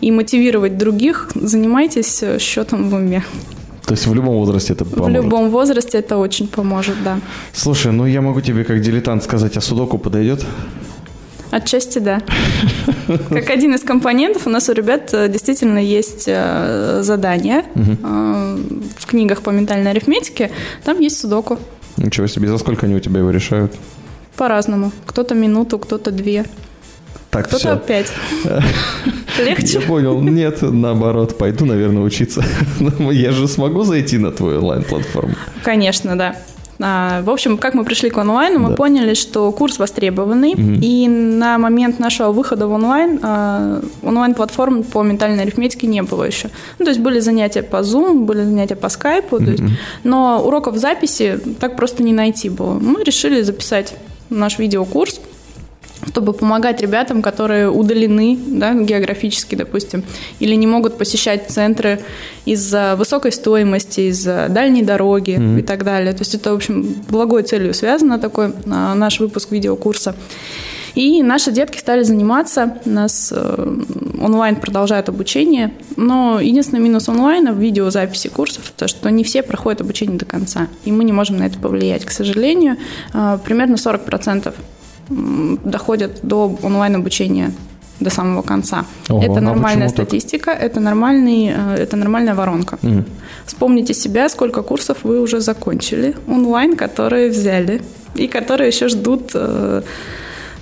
и 0.00 0.10
мотивировать 0.10 0.78
других, 0.78 1.30
занимайтесь 1.34 2.22
счетом 2.38 2.90
в 2.90 2.94
уме. 2.94 3.24
То 3.86 3.92
есть 3.92 4.06
в 4.06 4.14
любом 4.14 4.36
возрасте 4.36 4.72
это 4.72 4.84
поможет? 4.84 5.06
В 5.06 5.22
любом 5.22 5.50
возрасте 5.50 5.98
это 5.98 6.16
очень 6.16 6.48
поможет, 6.48 6.96
да. 7.04 7.20
Слушай, 7.52 7.92
ну 7.92 8.04
я 8.04 8.20
могу 8.20 8.40
тебе 8.40 8.64
как 8.64 8.80
дилетант 8.80 9.22
сказать, 9.22 9.56
а 9.56 9.60
судоку 9.60 9.96
подойдет? 9.98 10.44
Отчасти 11.52 12.00
да. 12.00 12.20
Как 13.28 13.50
один 13.50 13.74
из 13.74 13.82
компонентов 13.82 14.48
у 14.48 14.50
нас 14.50 14.68
у 14.68 14.72
ребят 14.72 15.14
э, 15.14 15.28
действительно 15.28 15.78
есть 15.78 16.24
э, 16.26 17.02
задание 17.02 17.64
э, 17.76 18.58
в 18.98 19.06
книгах 19.06 19.42
по 19.42 19.50
ментальной 19.50 19.92
арифметике. 19.92 20.50
Там 20.84 20.98
есть 20.98 21.20
судоку. 21.20 21.60
Ничего 21.96 22.26
себе, 22.26 22.48
за 22.48 22.58
сколько 22.58 22.86
они 22.86 22.96
у 22.96 23.00
тебя 23.00 23.20
его 23.20 23.30
решают? 23.30 23.72
По-разному. 24.36 24.92
Кто-то 25.06 25.34
минуту, 25.34 25.78
кто-то 25.78 26.10
две. 26.10 26.44
Так, 27.30 27.46
кто-то 27.48 27.76
все. 27.76 27.76
пять. 27.76 28.12
Легче? 29.38 29.80
Я 29.80 29.80
понял. 29.80 30.20
Нет, 30.20 30.62
наоборот, 30.62 31.36
пойду, 31.36 31.64
наверное, 31.64 32.02
учиться. 32.02 32.44
Я 33.10 33.32
же 33.32 33.48
смогу 33.48 33.82
зайти 33.82 34.18
на 34.18 34.32
твою 34.32 34.58
онлайн-платформу? 34.58 35.34
Конечно, 35.62 36.16
да. 36.16 36.36
А, 36.78 37.22
в 37.22 37.30
общем, 37.30 37.56
как 37.58 37.74
мы 37.74 37.84
пришли 37.84 38.10
к 38.10 38.18
онлайну, 38.18 38.58
мы 38.58 38.68
да. 38.70 38.74
поняли, 38.74 39.14
что 39.14 39.50
курс 39.52 39.78
востребованный, 39.78 40.52
угу. 40.52 40.78
и 40.80 41.08
на 41.08 41.58
момент 41.58 41.98
нашего 41.98 42.32
выхода 42.32 42.66
в 42.66 42.72
онлайн 42.72 43.18
а, 43.22 43.82
онлайн-платформ 44.02 44.82
по 44.82 45.02
ментальной 45.02 45.42
арифметике 45.42 45.86
не 45.86 46.02
было 46.02 46.24
еще. 46.24 46.50
Ну, 46.78 46.84
то 46.84 46.90
есть 46.90 47.00
были 47.00 47.20
занятия 47.20 47.62
по 47.62 47.76
Zoom, 47.76 48.24
были 48.24 48.44
занятия 48.44 48.76
по 48.76 48.86
Skype, 48.86 49.34
угу. 49.34 49.44
есть, 49.44 49.62
но 50.04 50.42
уроков 50.44 50.76
записи 50.76 51.40
так 51.60 51.76
просто 51.76 52.02
не 52.02 52.12
найти 52.12 52.50
было. 52.50 52.74
Мы 52.74 53.02
решили 53.04 53.42
записать 53.42 53.94
наш 54.30 54.58
видеокурс, 54.58 55.20
чтобы 56.08 56.32
помогать 56.32 56.80
ребятам, 56.80 57.22
которые 57.22 57.70
удалены 57.70 58.38
да, 58.46 58.74
географически, 58.74 59.54
допустим, 59.54 60.04
или 60.40 60.54
не 60.54 60.66
могут 60.66 60.98
посещать 60.98 61.48
центры 61.48 62.00
из-за 62.44 62.96
высокой 62.96 63.32
стоимости, 63.32 64.00
из-за 64.10 64.46
дальней 64.48 64.82
дороги 64.82 65.32
mm-hmm. 65.32 65.60
и 65.60 65.62
так 65.62 65.84
далее. 65.84 66.12
То 66.12 66.20
есть 66.20 66.34
это, 66.34 66.52
в 66.52 66.56
общем, 66.56 66.96
благой 67.08 67.42
целью 67.42 67.74
связано 67.74 68.18
такой 68.18 68.52
а, 68.66 68.94
наш 68.94 69.20
выпуск 69.20 69.50
видеокурса. 69.50 70.14
И 70.96 71.22
наши 71.22 71.52
детки 71.52 71.78
стали 71.78 72.02
заниматься, 72.04 72.78
у 72.86 72.90
нас 72.90 73.30
э, 73.30 73.80
онлайн 74.18 74.56
продолжает 74.56 75.10
обучение, 75.10 75.74
но 75.96 76.40
единственный 76.40 76.80
минус 76.80 77.06
онлайна 77.10 77.52
в 77.52 77.58
видеозаписи 77.58 78.28
курсов, 78.28 78.72
то 78.74 78.88
что 78.88 79.10
не 79.10 79.22
все 79.22 79.42
проходят 79.42 79.82
обучение 79.82 80.16
до 80.16 80.24
конца, 80.24 80.68
и 80.86 80.92
мы 80.92 81.04
не 81.04 81.12
можем 81.12 81.36
на 81.36 81.44
это 81.44 81.58
повлиять, 81.58 82.06
к 82.06 82.10
сожалению. 82.10 82.78
Э, 83.12 83.38
примерно 83.44 83.74
40% 83.74 84.54
доходят 85.64 86.20
до 86.22 86.58
онлайн-обучения 86.62 87.52
до 88.00 88.08
самого 88.08 88.40
конца. 88.40 88.86
Ого, 89.10 89.22
это 89.22 89.34
ну 89.34 89.50
нормальная 89.50 89.90
статистика, 89.90 90.52
так? 90.52 90.62
это, 90.62 90.80
нормальный, 90.80 91.52
э, 91.54 91.74
это 91.78 91.96
нормальная 91.96 92.34
воронка. 92.34 92.78
Угу. 92.82 93.04
Вспомните 93.44 93.92
себя, 93.92 94.30
сколько 94.30 94.62
курсов 94.62 94.98
вы 95.02 95.20
уже 95.20 95.40
закончили 95.40 96.16
онлайн, 96.26 96.74
которые 96.74 97.28
взяли 97.28 97.82
и 98.14 98.28
которые 98.28 98.68
еще 98.68 98.88
ждут 98.88 99.32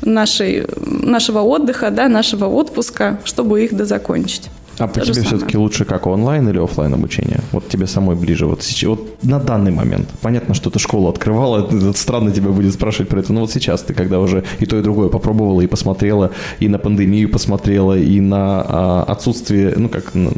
нашей, 0.02 0.66
нашего 0.76 1.40
отдыха, 1.40 1.90
да, 1.90 2.08
нашего 2.08 2.46
отпуска, 2.46 3.20
чтобы 3.24 3.64
их 3.64 3.74
дозакончить. 3.74 4.50
А 4.78 4.86
по 4.86 5.00
тебе 5.00 5.22
все-таки 5.22 5.56
лучше 5.56 5.84
как 5.84 6.06
онлайн 6.06 6.48
или 6.48 6.58
офлайн 6.58 6.94
обучение? 6.94 7.40
Вот 7.52 7.68
тебе 7.68 7.86
самой 7.86 8.16
ближе. 8.16 8.46
Вот, 8.46 8.62
сейчас, 8.62 8.90
вот 8.90 9.22
на 9.22 9.38
данный 9.38 9.70
момент. 9.70 10.08
Понятно, 10.20 10.54
что 10.54 10.70
ты 10.70 10.78
школу 10.78 11.08
открывала, 11.08 11.66
это 11.70 11.92
странно 11.92 12.32
тебя 12.32 12.50
будет 12.50 12.74
спрашивать 12.74 13.08
про 13.08 13.20
это, 13.20 13.32
но 13.32 13.40
вот 13.40 13.52
сейчас 13.52 13.82
ты, 13.82 13.94
когда 13.94 14.20
уже 14.20 14.44
и 14.60 14.66
то, 14.66 14.78
и 14.78 14.82
другое 14.82 15.08
попробовала, 15.08 15.60
и 15.60 15.66
посмотрела, 15.66 16.30
и 16.58 16.68
на 16.68 16.78
пандемию 16.78 17.30
посмотрела, 17.30 17.96
и 17.96 18.20
на 18.20 18.64
а, 18.66 19.04
отсутствие, 19.08 19.74
ну 19.76 19.88
как... 19.88 20.14
На, 20.14 20.30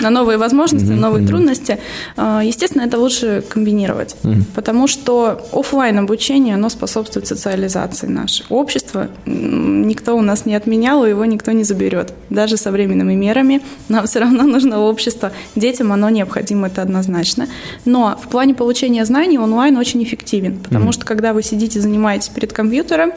на 0.00 0.10
новые 0.10 0.38
возможности, 0.38 0.88
mm-hmm. 0.88 1.00
новые 1.00 1.24
mm-hmm. 1.24 1.28
трудности. 1.28 1.78
А, 2.16 2.42
естественно, 2.44 2.82
это 2.82 2.98
лучше 2.98 3.44
комбинировать, 3.48 4.16
mm-hmm. 4.22 4.44
потому 4.54 4.88
что 4.88 5.40
офлайн 5.52 5.98
обучение, 5.98 6.54
оно 6.54 6.68
способствует 6.68 7.26
социализации 7.26 8.06
нашей. 8.06 8.46
Общество 8.48 9.08
никто 9.26 10.16
у 10.16 10.22
нас 10.22 10.46
не 10.46 10.54
отменял, 10.54 11.04
и 11.04 11.10
его 11.10 11.24
никто 11.24 11.52
не 11.52 11.64
заберет, 11.64 12.12
даже 12.30 12.56
со 12.56 12.70
временными 12.70 13.14
мерами 13.14 13.59
нам 13.88 14.06
все 14.06 14.20
равно 14.20 14.44
нужно 14.44 14.80
общество. 14.80 15.32
Детям 15.56 15.92
оно 15.92 16.10
необходимо, 16.10 16.68
это 16.68 16.82
однозначно. 16.82 17.48
Но 17.84 18.18
в 18.22 18.28
плане 18.28 18.54
получения 18.54 19.04
знаний 19.04 19.38
онлайн 19.38 19.76
очень 19.76 20.02
эффективен, 20.02 20.58
потому 20.58 20.88
mm-hmm. 20.88 20.92
что 20.92 21.04
когда 21.04 21.32
вы 21.32 21.42
сидите, 21.42 21.80
занимаетесь 21.80 22.28
перед 22.28 22.52
компьютером, 22.52 23.12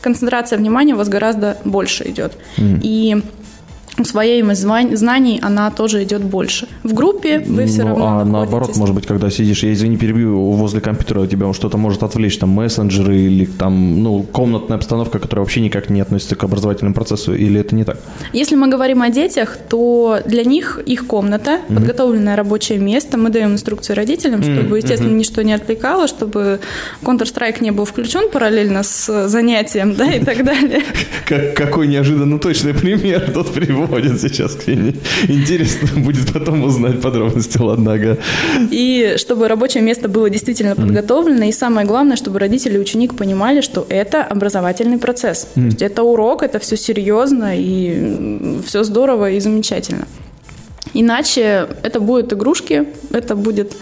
концентрация 0.00 0.58
внимания 0.58 0.94
у 0.94 0.98
вас 0.98 1.08
гораздо 1.08 1.58
больше 1.64 2.08
идет. 2.08 2.36
Mm-hmm. 2.56 2.80
И 2.82 3.22
усвояемость 3.98 4.60
знаний, 4.60 5.38
она 5.42 5.70
тоже 5.70 6.02
идет 6.04 6.22
больше. 6.22 6.68
В 6.82 6.94
группе 6.94 7.40
вы 7.40 7.66
все 7.66 7.82
ну, 7.82 7.88
равно 7.88 8.06
А 8.06 8.10
находитесь. 8.10 8.32
наоборот, 8.32 8.76
может 8.76 8.94
быть, 8.94 9.06
когда 9.06 9.30
сидишь, 9.30 9.62
я 9.62 9.72
извини, 9.72 9.96
перебью, 9.96 10.38
возле 10.52 10.80
компьютера 10.80 11.26
тебя 11.26 11.52
что-то 11.52 11.78
может 11.78 12.02
отвлечь, 12.02 12.38
там, 12.38 12.50
мессенджеры 12.50 13.16
или 13.16 13.44
там, 13.44 14.02
ну, 14.02 14.22
комнатная 14.22 14.76
обстановка, 14.76 15.18
которая 15.18 15.44
вообще 15.44 15.60
никак 15.60 15.90
не 15.90 16.00
относится 16.00 16.36
к 16.36 16.44
образовательному 16.44 16.94
процессу, 16.94 17.34
или 17.34 17.60
это 17.60 17.74
не 17.74 17.84
так? 17.84 17.98
Если 18.32 18.56
мы 18.56 18.68
говорим 18.68 19.02
о 19.02 19.10
детях, 19.10 19.56
то 19.68 20.20
для 20.26 20.44
них 20.44 20.78
их 20.86 21.06
комната, 21.06 21.60
подготовленное 21.68 22.36
рабочее 22.36 22.78
место, 22.78 23.18
мы 23.18 23.30
даем 23.30 23.52
инструкции 23.52 23.94
родителям, 23.94 24.42
чтобы, 24.42 24.78
естественно, 24.78 25.12
ничто 25.12 25.42
не 25.42 25.52
отвлекало, 25.52 26.06
чтобы 26.06 26.60
Counter-Strike 27.02 27.62
не 27.62 27.70
был 27.70 27.84
включен 27.84 28.30
параллельно 28.30 28.82
с 28.82 29.28
занятием, 29.28 29.94
да, 29.94 30.12
и 30.12 30.24
так 30.24 30.44
далее. 30.44 30.82
Как, 31.26 31.54
какой 31.54 31.88
неожиданно 31.88 32.38
точный 32.38 32.74
пример 32.74 33.30
тут 33.32 33.52
приводит 33.52 33.87
сейчас, 34.18 34.54
Ксения. 34.54 34.94
Интересно 35.28 36.00
будет 36.00 36.32
потом 36.32 36.62
узнать 36.62 37.00
подробности, 37.00 37.58
ладно, 37.58 37.92
ага. 37.92 38.16
И 38.70 39.14
чтобы 39.18 39.48
рабочее 39.48 39.82
место 39.82 40.08
было 40.08 40.30
действительно 40.30 40.74
подготовлено, 40.74 41.44
и 41.44 41.52
самое 41.52 41.86
главное, 41.86 42.16
чтобы 42.16 42.38
родители 42.38 42.76
и 42.76 42.78
ученик 42.78 43.16
понимали, 43.16 43.60
что 43.60 43.86
это 43.88 44.22
образовательный 44.22 44.98
процесс. 44.98 45.48
То 45.54 45.60
есть 45.60 45.82
это 45.82 46.02
урок, 46.02 46.42
это 46.42 46.58
все 46.58 46.76
серьезно, 46.76 47.52
и 47.56 48.60
все 48.66 48.84
здорово 48.84 49.30
и 49.30 49.40
замечательно. 49.40 50.06
Иначе 50.94 51.68
это 51.82 52.00
будут 52.00 52.32
игрушки, 52.32 52.86
это 53.10 53.36
будет 53.36 53.76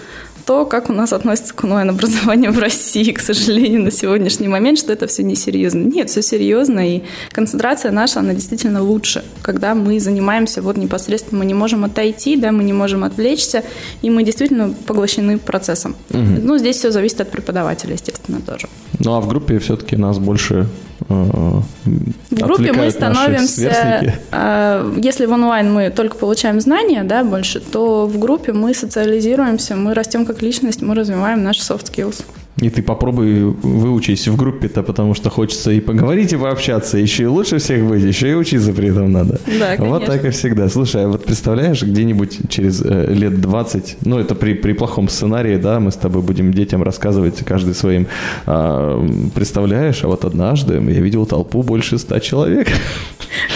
то, 0.46 0.64
как 0.64 0.88
у 0.88 0.92
нас 0.92 1.12
относится 1.12 1.52
к 1.52 1.64
онлайн-образованию 1.64 2.52
в 2.52 2.58
России, 2.58 3.10
к 3.10 3.18
сожалению, 3.18 3.82
на 3.82 3.90
сегодняшний 3.90 4.46
момент, 4.46 4.78
что 4.78 4.92
это 4.92 5.08
все 5.08 5.24
несерьезно. 5.24 5.80
Нет, 5.80 6.08
все 6.08 6.22
серьезно, 6.22 6.96
и 6.96 7.02
концентрация 7.32 7.90
наша, 7.90 8.20
она 8.20 8.32
действительно 8.32 8.80
лучше, 8.80 9.24
когда 9.42 9.74
мы 9.74 9.98
занимаемся 9.98 10.62
вот 10.62 10.76
непосредственно, 10.76 11.40
мы 11.40 11.46
не 11.46 11.54
можем 11.54 11.84
отойти, 11.84 12.36
да, 12.36 12.52
мы 12.52 12.62
не 12.62 12.72
можем 12.72 13.02
отвлечься, 13.02 13.64
и 14.02 14.08
мы 14.08 14.22
действительно 14.22 14.72
поглощены 14.86 15.38
процессом. 15.38 15.96
Угу. 16.10 16.20
Ну, 16.42 16.58
здесь 16.58 16.76
все 16.76 16.92
зависит 16.92 17.20
от 17.20 17.30
преподавателя, 17.30 17.94
естественно, 17.94 18.40
тоже. 18.40 18.68
Ну, 19.00 19.14
а 19.14 19.20
в 19.20 19.28
группе 19.28 19.58
все-таки 19.58 19.96
нас 19.96 20.18
больше 20.18 20.68
в 21.08 21.62
группе 22.30 22.72
мы 22.72 22.90
становимся, 22.90 24.18
э, 24.32 24.94
если 24.96 25.26
в 25.26 25.32
онлайн 25.32 25.72
мы 25.72 25.90
только 25.90 26.16
получаем 26.16 26.60
знания, 26.60 27.04
да, 27.04 27.24
больше, 27.24 27.60
то 27.60 28.06
в 28.06 28.18
группе 28.18 28.52
мы 28.52 28.74
социализируемся, 28.74 29.76
мы 29.76 29.94
растем 29.94 30.26
как 30.26 30.42
личность, 30.42 30.82
мы 30.82 30.94
развиваем 30.94 31.42
наши 31.44 31.60
soft 31.60 31.92
skills. 31.92 32.24
И 32.58 32.70
ты 32.70 32.82
попробуй 32.82 33.44
выучись 33.44 34.28
в 34.28 34.36
группе-то, 34.36 34.82
потому 34.82 35.12
что 35.12 35.28
хочется 35.28 35.70
и 35.72 35.80
поговорить, 35.80 36.32
и 36.32 36.36
пообщаться, 36.38 36.96
еще 36.96 37.24
и 37.24 37.26
лучше 37.26 37.58
всех 37.58 37.84
быть, 37.84 38.02
еще 38.02 38.30
и 38.30 38.34
учиться 38.34 38.72
при 38.72 38.88
этом 38.88 39.12
надо. 39.12 39.38
Да, 39.46 39.76
конечно. 39.76 39.86
Вот 39.86 40.06
так 40.06 40.24
и 40.24 40.30
всегда. 40.30 40.70
Слушай, 40.70 41.04
а 41.04 41.08
вот 41.08 41.24
представляешь, 41.24 41.82
где-нибудь 41.82 42.48
через 42.48 42.82
э, 42.82 43.12
лет 43.12 43.42
20, 43.42 43.98
ну 44.06 44.18
это 44.18 44.34
при, 44.34 44.54
при 44.54 44.72
плохом 44.72 45.10
сценарии, 45.10 45.56
да, 45.58 45.80
мы 45.80 45.90
с 45.90 45.96
тобой 45.96 46.22
будем 46.22 46.50
детям 46.54 46.82
рассказывать 46.82 47.44
каждый 47.44 47.74
своим, 47.74 48.06
а, 48.46 49.06
представляешь, 49.34 50.02
а 50.02 50.08
вот 50.08 50.24
однажды 50.24 50.74
я 50.74 51.00
видел 51.00 51.26
толпу 51.26 51.62
больше 51.62 51.98
ста 51.98 52.20
человек. 52.20 52.68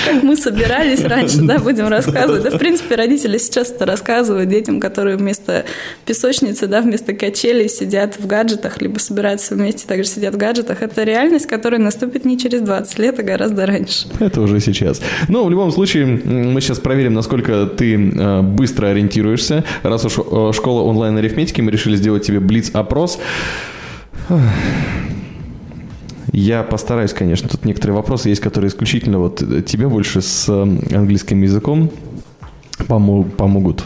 Как 0.06 0.22
мы 0.22 0.36
собирались 0.36 1.02
раньше, 1.04 1.40
да, 1.42 1.58
будем 1.64 1.88
рассказывать. 1.88 2.42
Да, 2.42 2.50
в 2.50 2.58
принципе, 2.58 2.96
родители 2.96 3.38
сейчас 3.38 3.70
это 3.70 3.86
рассказывают 3.86 4.48
детям, 4.48 4.80
которые 4.80 5.16
вместо 5.16 5.64
песочницы, 6.04 6.66
да, 6.66 6.80
вместо 6.82 7.12
качелей 7.12 7.68
сидят 7.68 8.18
в 8.18 8.26
гаджетах, 8.26 8.80
либо 8.82 8.89
собираются 8.98 9.54
вместе, 9.54 9.86
также 9.86 10.08
сидят 10.08 10.34
в 10.34 10.38
гаджетах. 10.38 10.82
Это 10.82 11.04
реальность, 11.04 11.46
которая 11.46 11.80
наступит 11.80 12.24
не 12.24 12.38
через 12.38 12.62
20 12.62 12.98
лет, 12.98 13.18
а 13.18 13.22
гораздо 13.22 13.66
раньше. 13.66 14.06
Это 14.18 14.40
уже 14.40 14.60
сейчас. 14.60 15.00
Но 15.28 15.44
в 15.44 15.50
любом 15.50 15.70
случае, 15.70 16.06
мы 16.06 16.60
сейчас 16.60 16.78
проверим, 16.78 17.14
насколько 17.14 17.66
ты 17.66 17.94
э, 17.94 18.42
быстро 18.42 18.88
ориентируешься. 18.88 19.64
Раз 19.82 20.04
уж 20.04 20.18
э, 20.18 20.52
школа 20.54 20.82
онлайн-арифметики, 20.82 21.60
мы 21.60 21.70
решили 21.70 21.96
сделать 21.96 22.26
тебе 22.26 22.40
блиц-опрос. 22.40 23.18
Я 26.32 26.62
постараюсь, 26.62 27.12
конечно. 27.12 27.48
Тут 27.48 27.64
некоторые 27.64 27.96
вопросы 27.96 28.28
есть, 28.28 28.40
которые 28.40 28.68
исключительно 28.68 29.18
вот 29.18 29.38
тебе 29.66 29.88
больше 29.88 30.20
с 30.20 30.48
английским 30.48 31.42
языком 31.42 31.90
помогут. 32.86 33.84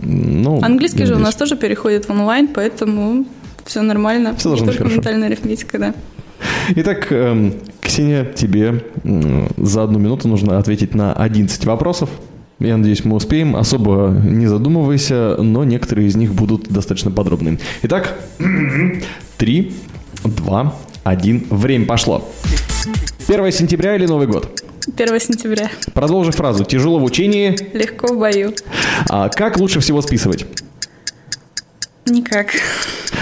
Ну, 0.00 0.60
Английский 0.62 1.04
же 1.04 1.14
у 1.14 1.18
нас 1.18 1.36
тоже 1.36 1.56
переходит 1.56 2.06
в 2.06 2.10
онлайн, 2.10 2.48
поэтому 2.48 3.26
все 3.64 3.82
нормально. 3.82 4.34
Все 4.36 4.48
должно 4.48 4.66
быть 4.66 4.76
хорошо. 4.76 4.96
ментальная 4.96 5.28
арифметика, 5.28 5.78
да. 5.78 5.94
Итак, 6.76 7.10
эм, 7.10 7.54
Ксения, 7.80 8.24
тебе 8.24 8.84
за 9.56 9.82
одну 9.82 9.98
минуту 9.98 10.28
нужно 10.28 10.58
ответить 10.58 10.94
на 10.94 11.12
11 11.12 11.64
вопросов. 11.64 12.10
Я 12.58 12.76
надеюсь, 12.76 13.04
мы 13.04 13.16
успеем. 13.16 13.56
Особо 13.56 14.08
не 14.24 14.46
задумывайся, 14.46 15.36
но 15.38 15.64
некоторые 15.64 16.08
из 16.08 16.16
них 16.16 16.32
будут 16.34 16.68
достаточно 16.68 17.10
подробными. 17.10 17.58
Итак, 17.82 18.14
3, 19.38 19.74
2, 20.24 20.74
1. 21.04 21.46
Время 21.50 21.86
пошло. 21.86 22.28
1 23.28 23.52
сентября 23.52 23.96
или 23.96 24.06
Новый 24.06 24.26
год? 24.26 24.62
1 24.96 25.20
сентября. 25.20 25.70
Продолжи 25.92 26.32
фразу. 26.32 26.64
Тяжело 26.64 26.98
в 26.98 27.04
учении. 27.04 27.56
Легко 27.76 28.12
в 28.14 28.18
бою. 28.18 28.52
А 29.10 29.28
как 29.28 29.58
лучше 29.58 29.80
всего 29.80 30.02
списывать? 30.02 30.46
Никак. 32.06 32.48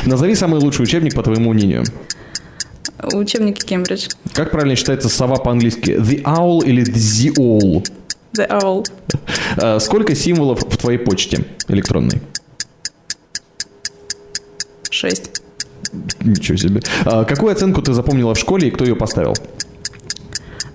Назови 0.06 0.34
самый 0.34 0.60
лучший 0.60 0.82
учебник, 0.82 1.14
по 1.14 1.22
твоему 1.22 1.52
мнению. 1.52 1.84
Учебники 3.12 3.64
Кембридж. 3.64 4.08
Как 4.32 4.50
правильно 4.50 4.76
читается 4.76 5.08
сова 5.08 5.36
по-английски? 5.36 5.90
The 5.90 6.22
owl 6.22 6.64
или 6.64 6.84
the 6.84 7.34
owl? 7.36 7.86
The 8.36 8.48
owl. 8.48 8.86
А, 9.56 9.78
сколько 9.80 10.14
символов 10.14 10.60
в 10.60 10.76
твоей 10.76 10.98
почте 10.98 11.44
электронной? 11.68 12.22
Шесть. 14.90 15.42
Ничего 16.20 16.56
себе. 16.56 16.80
А, 17.04 17.24
какую 17.24 17.52
оценку 17.52 17.82
ты 17.82 17.92
запомнила 17.92 18.34
в 18.34 18.38
школе 18.38 18.68
и 18.68 18.70
кто 18.70 18.84
ее 18.84 18.94
поставил? 18.94 19.34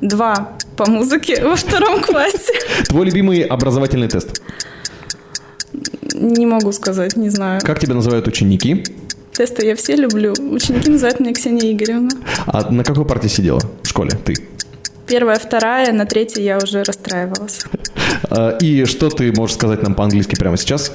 Два 0.01 0.51
по 0.75 0.89
музыке 0.89 1.43
во 1.43 1.55
втором 1.55 2.01
классе. 2.03 2.53
Твой 2.87 3.05
любимый 3.05 3.41
образовательный 3.41 4.07
тест? 4.07 4.41
Не 6.13 6.45
могу 6.45 6.71
сказать, 6.71 7.15
не 7.15 7.29
знаю. 7.29 7.61
Как 7.63 7.79
тебя 7.79 7.95
называют 7.95 8.27
ученики? 8.27 8.83
Тесты 9.37 9.67
я 9.67 9.75
все 9.75 9.95
люблю. 9.95 10.31
Ученики 10.31 10.89
называют 10.89 11.19
меня 11.19 11.31
Ксения 11.31 11.71
Игоревна. 11.71 12.09
А 12.47 12.71
на 12.71 12.83
какой 12.83 13.05
партии 13.05 13.27
сидела 13.27 13.61
в 13.83 13.87
школе 13.87 14.09
ты? 14.25 14.33
Первая, 15.05 15.37
вторая, 15.37 15.93
на 15.93 16.07
третьей 16.07 16.43
я 16.43 16.57
уже 16.57 16.81
расстраивалась. 16.81 17.59
А, 18.31 18.57
и 18.57 18.85
что 18.85 19.11
ты 19.11 19.31
можешь 19.31 19.55
сказать 19.55 19.83
нам 19.83 19.93
по-английски 19.93 20.33
прямо 20.33 20.57
сейчас? 20.57 20.91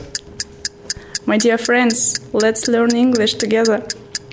My 1.24 1.38
dear 1.38 1.56
friends, 1.56 2.20
let's 2.32 2.66
learn 2.66 2.90
English 2.96 3.36
together. 3.38 3.84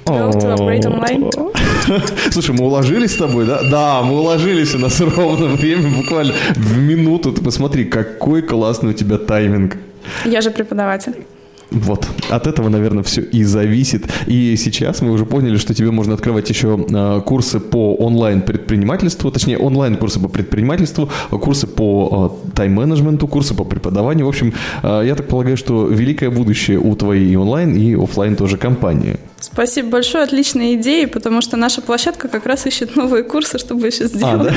Go 0.06 0.32
to 0.32 0.56
Operate 0.56 0.86
Online. 0.86 2.32
Слушай, 2.32 2.56
мы 2.56 2.66
уложились 2.66 3.12
с 3.12 3.18
тобой, 3.18 3.46
да? 3.46 3.62
Да, 3.70 4.02
мы 4.02 4.22
уложились, 4.22 4.74
у 4.74 4.80
нас 4.80 5.00
ровно 5.02 5.50
время, 5.50 5.88
буквально 5.96 6.34
в 6.56 6.80
минуту. 6.80 7.32
Ты 7.32 7.44
посмотри, 7.44 7.86
какой 7.86 8.42
классный 8.42 8.90
у 8.90 8.94
тебя 8.94 9.20
тайминг. 9.20 9.78
Я 10.26 10.42
же 10.42 10.50
преподаватель. 10.50 11.28
Вот, 11.72 12.08
от 12.30 12.48
этого, 12.48 12.70
наверное, 12.70 13.04
все 13.04 13.22
и 13.22 13.44
зависит. 13.44 14.08
И 14.26 14.56
сейчас 14.58 15.02
мы 15.02 15.12
уже 15.12 15.26
поняли, 15.26 15.58
что 15.58 15.74
тебе 15.74 15.92
можно 15.92 16.16
открывать 16.16 16.50
еще 16.50 16.86
э, 16.90 17.22
курсы 17.26 17.60
по 17.60 17.96
онлайн-предпринимательству, 17.96 19.32
точнее, 19.32 19.60
онлайн-курсы 19.60 20.20
по 20.20 20.30
предпринимательству, 20.30 21.10
курсы 21.30 21.68
по 21.68 22.40
э, 22.46 22.56
тайм-менеджменту, 22.56 23.28
курсы 23.28 23.54
по 23.54 23.66
преподаванию. 23.66 24.26
В 24.26 24.30
общем, 24.30 24.54
э, 24.82 25.04
я 25.06 25.16
так 25.16 25.28
полагаю, 25.28 25.58
что 25.58 25.88
великое 25.88 26.32
будущее 26.32 26.80
у 26.80 26.96
твоей 26.96 27.32
и 27.32 27.36
онлайн, 27.36 27.76
и 27.76 27.94
офлайн 27.96 28.36
тоже 28.36 28.58
компании. 28.58 29.18
Спасибо 29.40 29.90
большое, 29.90 30.24
отличные 30.24 30.76
идеи, 30.76 31.06
потому 31.06 31.42
что 31.42 31.56
наша 31.56 31.82
площадка 31.82 32.28
как 32.28 32.46
раз 32.46 32.66
ищет 32.66 32.96
новые 32.96 33.24
курсы, 33.24 33.60
чтобы 33.60 33.88
еще 33.88 34.08
сделать. 34.08 34.42
А, 34.42 34.44
да? 34.44 34.54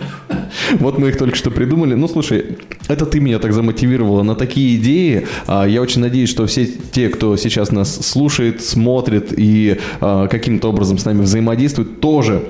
Вот 0.78 0.98
мы 0.98 1.08
их 1.08 1.18
только 1.18 1.36
что 1.36 1.50
придумали. 1.50 1.94
Ну, 1.94 2.08
слушай, 2.08 2.58
это 2.88 3.06
ты 3.06 3.20
меня 3.20 3.38
так 3.38 3.52
замотивировала 3.52 4.22
на 4.22 4.34
такие 4.34 4.76
идеи. 4.76 5.26
А, 5.46 5.66
я 5.66 5.82
очень 5.82 6.00
надеюсь, 6.00 6.30
что 6.30 6.46
все 6.46 6.66
те, 6.66 7.08
кто 7.08 7.36
сейчас 7.36 7.72
нас 7.72 7.94
слушает, 8.06 8.62
смотрит 8.62 9.32
и 9.36 9.78
а, 10.00 10.28
каким-то 10.28 10.68
образом 10.68 10.98
с 10.98 11.04
нами 11.04 11.22
взаимодействует, 11.22 12.00
тоже 12.00 12.42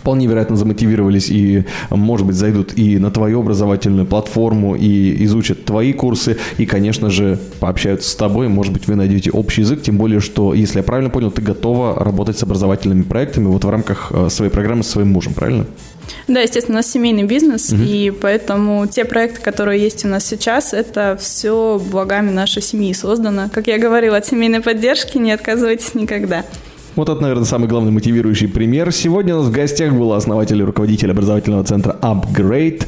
вполне 0.00 0.26
вероятно 0.26 0.56
замотивировались 0.56 1.30
и, 1.30 1.64
может 1.90 2.26
быть, 2.26 2.36
зайдут 2.36 2.76
и 2.76 2.98
на 2.98 3.10
твою 3.10 3.40
образовательную 3.40 4.06
платформу, 4.06 4.74
и 4.74 5.24
изучат 5.24 5.64
твои 5.64 5.92
курсы, 5.92 6.38
и, 6.58 6.66
конечно 6.66 7.10
же, 7.10 7.38
пообщаются 7.60 8.10
с 8.10 8.14
тобой. 8.14 8.48
Может 8.48 8.72
быть, 8.72 8.86
вы 8.88 8.94
найдете 8.94 9.30
общий 9.30 9.60
язык, 9.60 9.82
тем 9.82 9.98
более, 9.98 10.20
что, 10.20 10.54
если 10.54 10.78
я 10.78 10.82
правильно 10.82 11.10
понял, 11.10 11.30
ты 11.30 11.42
готова 11.42 12.02
работать 12.02 12.38
с 12.38 12.42
образовательными 12.42 13.02
проектами 13.02 13.46
вот 13.46 13.64
в 13.64 13.70
рамках 13.70 14.10
а, 14.10 14.30
своей 14.30 14.50
программы 14.50 14.82
с 14.82 14.88
своим 14.88 15.12
мужем, 15.12 15.34
правильно? 15.34 15.66
Да, 16.26 16.40
естественно, 16.40 16.76
у 16.76 16.78
нас 16.78 16.90
семейный 16.90 17.24
бизнес, 17.24 17.70
угу. 17.70 17.82
и 17.82 18.10
поэтому 18.10 18.86
те 18.86 19.04
проекты, 19.04 19.40
которые 19.40 19.80
есть 19.80 20.04
у 20.04 20.08
нас 20.08 20.26
сейчас, 20.26 20.72
это 20.72 21.16
все 21.20 21.80
благами 21.90 22.30
нашей 22.30 22.62
семьи 22.62 22.92
создано. 22.92 23.50
Как 23.52 23.66
я 23.66 23.78
говорила, 23.78 24.16
от 24.16 24.26
семейной 24.26 24.60
поддержки 24.60 25.18
не 25.18 25.32
отказывайтесь 25.32 25.94
никогда. 25.94 26.44
Вот 27.00 27.08
это, 27.08 27.22
наверное, 27.22 27.46
самый 27.46 27.66
главный 27.66 27.92
мотивирующий 27.92 28.46
пример. 28.46 28.92
Сегодня 28.92 29.34
у 29.34 29.38
нас 29.38 29.46
в 29.46 29.52
гостях 29.52 29.94
был 29.94 30.12
основатель 30.12 30.60
и 30.60 30.62
руководитель 30.62 31.10
образовательного 31.10 31.64
центра 31.64 31.96
Upgrade 32.02 32.86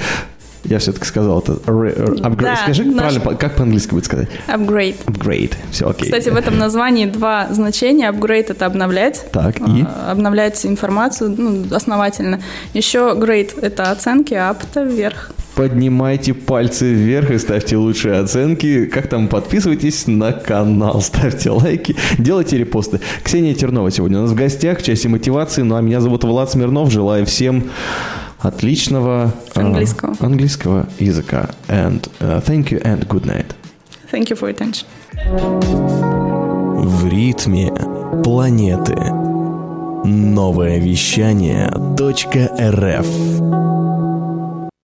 Я 0.64 0.80
все-таки 0.80 1.06
сказал 1.06 1.38
это. 1.38 1.52
Upgrade. 1.52 2.42
Да, 2.42 2.56
Скажи 2.56 2.84
наш- 2.84 3.14
правильно, 3.14 3.36
как 3.36 3.56
по-английски 3.56 3.92
будет 3.92 4.04
сказать? 4.04 4.28
Upgrade. 4.48 4.96
Upgrade. 5.06 5.54
Все, 5.70 5.88
окей. 5.88 6.10
Кстати, 6.10 6.28
в 6.28 6.36
этом 6.36 6.58
названии 6.58 7.06
два 7.06 7.48
значения. 7.52 8.12
Upgrade– 8.12 8.46
это 8.50 8.66
обновлять. 8.66 9.24
Так, 9.32 9.60
и? 9.60 9.86
А, 9.86 10.10
Обновлять 10.12 10.66
информацию 10.66 11.34
ну, 11.34 11.74
основательно. 11.74 12.42
Еще 12.74 13.14
grade– 13.16 13.58
это 13.62 13.92
оценки, 13.92 14.34
а 14.34 14.50
up– 14.50 14.58
это 14.70 14.82
вверх. 14.82 15.30
Поднимайте 15.54 16.32
пальцы 16.32 16.94
вверх 16.94 17.30
и 17.30 17.38
ставьте 17.38 17.76
лучшие 17.76 18.18
оценки. 18.18 18.86
Как 18.86 19.06
там, 19.06 19.28
подписывайтесь 19.28 20.06
на 20.06 20.32
канал, 20.32 21.00
ставьте 21.02 21.50
лайки, 21.50 21.94
делайте 22.18 22.56
репосты. 22.56 23.00
Ксения 23.22 23.54
Тернова 23.54 23.90
сегодня 23.90 24.18
у 24.18 24.22
нас 24.22 24.30
в 24.30 24.34
гостях 24.34 24.78
в 24.78 24.84
части 24.84 25.08
мотивации. 25.08 25.62
Ну 25.62 25.76
а 25.76 25.82
меня 25.82 26.00
зовут 26.00 26.24
Влад 26.24 26.50
Смирнов. 26.50 26.90
Желаю 26.90 27.26
всем 27.26 27.64
отличного 28.38 29.32
а, 29.54 29.60
Английского. 29.60 30.16
английского 30.20 30.88
языка. 30.98 31.50
And 31.68 32.08
uh, 32.20 32.42
thank 32.44 32.70
you 32.70 32.82
and 32.82 33.06
good 33.06 33.24
night. 33.24 33.46
Thank 34.10 34.30
you 34.30 34.38
for 34.38 34.50
attention. 34.50 34.86
В 36.84 37.08
ритме 37.08 37.72
планеты. 38.24 38.96
Новое 40.04 40.78
вещание 40.78 41.70
.рф 41.70 43.06